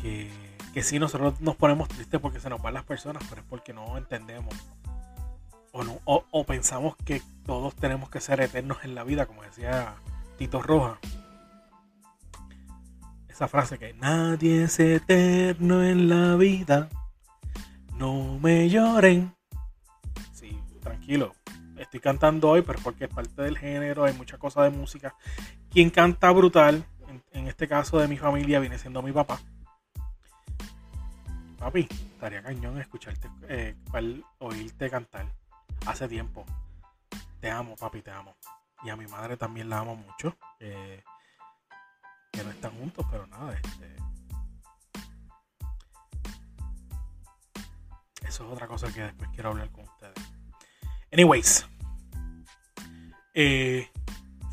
Que, 0.02 0.30
que 0.74 0.82
sí, 0.82 0.98
nosotros 0.98 1.40
nos 1.40 1.56
ponemos 1.56 1.88
tristes 1.88 2.20
porque 2.20 2.40
se 2.40 2.50
nos 2.50 2.60
van 2.60 2.74
las 2.74 2.84
personas, 2.84 3.24
pero 3.28 3.40
es 3.40 3.46
porque 3.48 3.72
no 3.72 3.96
entendemos. 3.96 4.54
O, 5.72 5.84
no, 5.84 6.00
o, 6.04 6.24
o 6.30 6.44
pensamos 6.44 6.96
que 7.04 7.22
todos 7.44 7.74
tenemos 7.76 8.10
que 8.10 8.20
ser 8.20 8.40
eternos 8.40 8.78
en 8.84 8.94
la 8.94 9.04
vida, 9.04 9.26
como 9.26 9.42
decía 9.42 9.94
Tito 10.36 10.62
Roja. 10.62 10.98
Esa 13.28 13.48
frase 13.48 13.78
que 13.78 13.94
nadie 13.94 14.64
es 14.64 14.78
eterno 14.80 15.84
en 15.84 16.08
la 16.08 16.36
vida. 16.36 16.88
No 17.96 18.38
me 18.38 18.68
lloren. 18.68 19.34
Sí, 20.32 20.60
tranquilo. 20.80 21.34
Estoy 21.76 22.00
cantando 22.00 22.50
hoy, 22.50 22.62
pero 22.62 22.78
porque 22.82 23.04
es 23.04 23.10
parte 23.10 23.42
del 23.42 23.56
género, 23.56 24.04
hay 24.04 24.12
muchas 24.14 24.38
cosas 24.38 24.64
de 24.64 24.76
música. 24.76 25.14
Quien 25.70 25.90
canta 25.90 26.30
brutal, 26.32 26.84
en, 27.32 27.46
este 27.46 27.68
caso 27.68 27.98
de 27.98 28.08
mi 28.08 28.16
familia, 28.16 28.60
viene 28.60 28.78
siendo 28.78 29.02
mi 29.02 29.12
papá 29.12 29.40
papi, 31.58 31.88
estaría 31.90 32.40
cañón 32.40 32.78
escucharte, 32.78 33.28
eh, 33.48 33.74
oírte 34.38 34.88
cantar 34.88 35.26
hace 35.86 36.08
tiempo. 36.08 36.44
Te 37.40 37.50
amo, 37.50 37.76
papi, 37.76 38.02
te 38.02 38.10
amo. 38.10 38.36
Y 38.82 38.90
a 38.90 38.96
mi 38.96 39.06
madre 39.06 39.36
también 39.36 39.68
la 39.68 39.78
amo 39.78 39.96
mucho. 39.96 40.36
Eh, 40.60 41.02
que 42.32 42.44
no 42.44 42.50
están 42.50 42.72
juntos, 42.72 43.06
pero 43.10 43.26
nada, 43.26 43.54
este. 43.54 43.96
Eso 48.22 48.46
es 48.46 48.52
otra 48.52 48.66
cosa 48.66 48.92
que 48.92 49.02
después 49.02 49.30
quiero 49.32 49.50
hablar 49.50 49.70
con 49.70 49.84
ustedes. 49.84 50.14
Anyways. 51.12 51.66
Eh, 53.34 53.88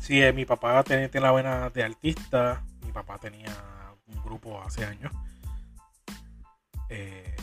sí, 0.00 0.20
mi 0.32 0.44
papá 0.44 0.82
tiene 0.84 1.10
la 1.12 1.32
vena 1.32 1.70
de 1.70 1.84
artista. 1.84 2.64
Mi 2.84 2.92
papá 2.92 3.18
tenía 3.18 3.54
un 4.06 4.22
grupo 4.22 4.62
hace 4.62 4.84
años 4.84 5.12
eh, 6.88 7.34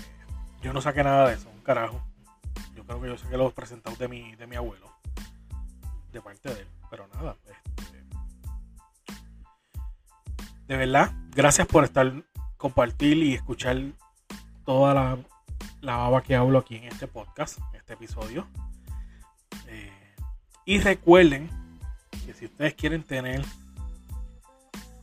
yo 0.61 0.73
no 0.73 0.81
saqué 0.81 1.03
nada 1.03 1.29
de 1.29 1.35
eso, 1.35 1.49
un 1.49 1.61
carajo. 1.61 2.01
Yo 2.75 2.83
creo 2.85 3.01
que 3.01 3.07
yo 3.07 3.17
saqué 3.17 3.37
los 3.37 3.53
presentados 3.53 3.99
de 3.99 4.07
mi, 4.07 4.35
de 4.35 4.47
mi 4.47 4.55
abuelo, 4.55 4.91
de 6.11 6.21
parte 6.21 6.53
de 6.53 6.61
él, 6.61 6.67
pero 6.89 7.07
nada. 7.07 7.37
Este, 7.45 8.03
de 10.67 10.77
verdad, 10.77 11.11
gracias 11.31 11.67
por 11.67 11.83
estar, 11.83 12.23
compartir 12.57 13.17
y 13.17 13.33
escuchar 13.33 13.77
toda 14.65 14.93
la, 14.93 15.17
la 15.81 15.97
baba 15.97 16.23
que 16.23 16.35
hablo 16.35 16.59
aquí 16.59 16.77
en 16.77 16.85
este 16.85 17.07
podcast, 17.07 17.59
en 17.71 17.79
este 17.79 17.93
episodio. 17.93 18.47
Eh, 19.67 20.15
y 20.65 20.79
recuerden 20.79 21.49
que 22.25 22.33
si 22.33 22.45
ustedes 22.45 22.73
quieren 22.73 23.03
tener 23.03 23.43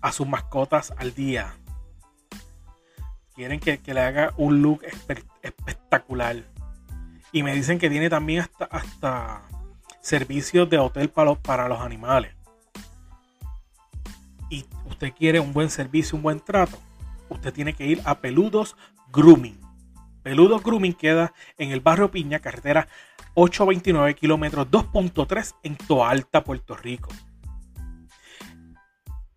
a 0.01 0.13
sus 0.13 0.27
mascotas 0.27 0.93
al 0.97 1.15
día, 1.15 1.55
quieren 3.35 3.61
que, 3.61 3.79
que 3.79 3.95
le 3.95 4.01
haga 4.01 4.33
un 4.37 4.63
look 4.63 4.83
espe 4.85 5.23
espectacular. 5.43 6.37
Y 7.33 7.43
me 7.43 7.55
dicen 7.55 7.79
que 7.79 7.91
tiene 7.91 8.11
también 8.11 8.41
hasta, 8.41 8.65
hasta 8.65 9.43
servicios 10.01 10.69
de 10.69 10.79
hotel 10.79 11.11
para 11.11 11.31
los, 11.31 11.39
para 11.39 11.69
los 11.69 11.81
animales. 11.81 12.35
Y 14.49 14.65
usted 14.87 15.13
quiere 15.13 15.41
un 15.41 15.53
buen 15.53 15.71
servicio, 15.71 16.17
un 16.17 16.23
buen 16.23 16.41
trato. 16.41 16.79
Usted 17.29 17.53
tiene 17.53 17.73
que 17.75 17.87
ir 17.87 18.03
a 18.05 18.19
Peludos 18.19 18.77
Grooming. 19.13 19.61
Peludos 20.23 20.63
Grooming 20.63 20.95
queda 20.95 21.33
en 21.57 21.71
el 21.71 21.81
barrio 21.81 22.11
Piña, 22.11 22.41
carretera 22.41 22.89
829 23.35 24.15
kilómetros 24.15 24.69
2.3 24.69 25.55
en 25.63 25.77
Toalta, 25.77 26.45
Puerto 26.45 26.77
Rico. 26.77 27.11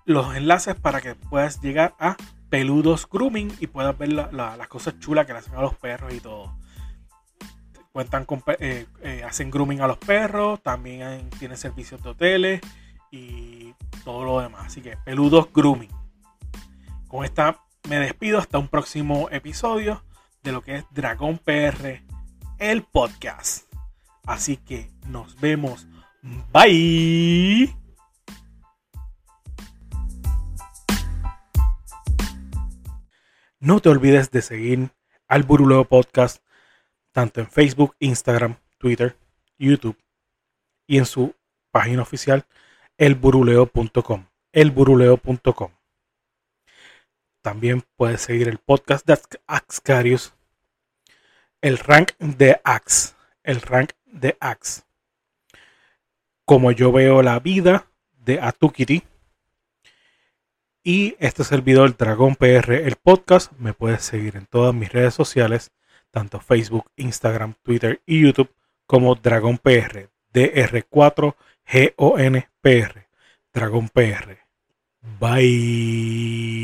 los 0.06 0.36
enlaces 0.36 0.76
para 0.76 1.02
que 1.02 1.16
puedas 1.16 1.60
llegar 1.62 1.96
a 2.00 2.16
Peludos 2.50 3.08
Grooming 3.10 3.52
y 3.60 3.68
puedas 3.68 3.98
ver 3.98 4.14
la, 4.14 4.32
las 4.32 4.68
cosas 4.68 5.00
chulas 5.00 5.26
que 5.26 5.34
le 5.34 5.40
hacen 5.40 5.56
a 5.56 5.62
los 5.62 5.76
perros 5.76 6.14
y 6.14 6.20
todo 6.20 6.54
cuentan 7.92 8.26
con, 8.26 8.44
eh, 8.60 8.86
eh, 9.02 9.24
hacen 9.24 9.52
grooming 9.52 9.82
a 9.82 9.88
los 9.88 9.98
perros, 9.98 10.62
también 10.62 11.30
tienen 11.40 11.58
servicios 11.58 12.02
de 12.04 12.10
hoteles 12.10 12.62
y 13.12 13.74
todo 14.04 14.24
lo 14.24 14.40
demás. 14.40 14.68
Así 14.68 14.82
que 14.82 14.98
peludos 14.98 15.52
grooming. 15.54 15.90
Con 17.08 17.26
esta 17.26 17.60
me 17.88 18.00
despido 18.00 18.40
hasta 18.40 18.58
un 18.58 18.68
próximo 18.68 19.30
episodio 19.32 20.04
de 20.44 20.52
lo 20.52 20.62
que 20.62 20.76
es 20.76 20.86
Dragón 20.92 21.40
PR, 21.40 22.04
el 22.60 22.84
podcast. 22.84 23.72
Así 24.26 24.58
que 24.58 24.92
nos 25.08 25.40
vemos. 25.40 25.88
Bye. 26.54 27.76
No 33.60 33.80
te 33.82 33.90
olvides 33.90 34.32
de 34.32 34.42
seguir 34.42 34.92
al 35.28 35.44
Buruleo 35.44 35.84
Podcast 35.86 36.44
tanto 37.20 37.42
en 37.42 37.50
Facebook, 37.50 37.98
Instagram, 38.00 38.56
Twitter, 38.78 39.18
YouTube 39.58 39.98
y 40.88 41.00
en 41.00 41.06
su 41.06 41.36
página 41.70 42.02
oficial 42.02 42.46
elburuleo.com. 42.98 44.26
Elburuleo.com. 44.54 45.72
También 47.42 47.84
puedes 47.98 48.22
seguir 48.22 48.48
el 48.48 48.58
podcast 48.58 49.06
de 49.06 49.20
Axcarius, 49.48 50.34
el 51.60 51.78
rank 51.78 52.12
de 52.20 52.62
Ax, 52.64 53.18
el 53.44 53.60
rank 53.60 53.92
de 54.06 54.38
Ax. 54.40 54.86
Como 56.46 56.72
yo 56.72 56.94
veo 56.94 57.22
la 57.22 57.38
vida 57.42 57.86
de 58.14 58.40
Atukiri. 58.40 59.04
Y 60.86 61.18
este 61.20 61.44
servidor 61.44 61.98
Dragón 61.98 62.38
PR, 62.38 62.76
el 62.76 62.96
podcast, 62.96 63.52
me 63.60 63.74
puedes 63.74 64.04
seguir 64.04 64.38
en 64.38 64.46
todas 64.46 64.74
mis 64.74 64.90
redes 64.94 65.14
sociales 65.14 65.74
tanto 66.12 66.40
Facebook, 66.40 66.92
Instagram, 66.96 67.56
Twitter 67.64 68.00
y 68.06 68.22
YouTube 68.22 68.52
como 68.86 69.16
Dragon 69.16 69.58
PR, 69.58 70.10
DR4GONPR, 70.34 73.08
Dragon 73.54 73.90
PR. 73.90 74.38
Bye. 75.20 76.60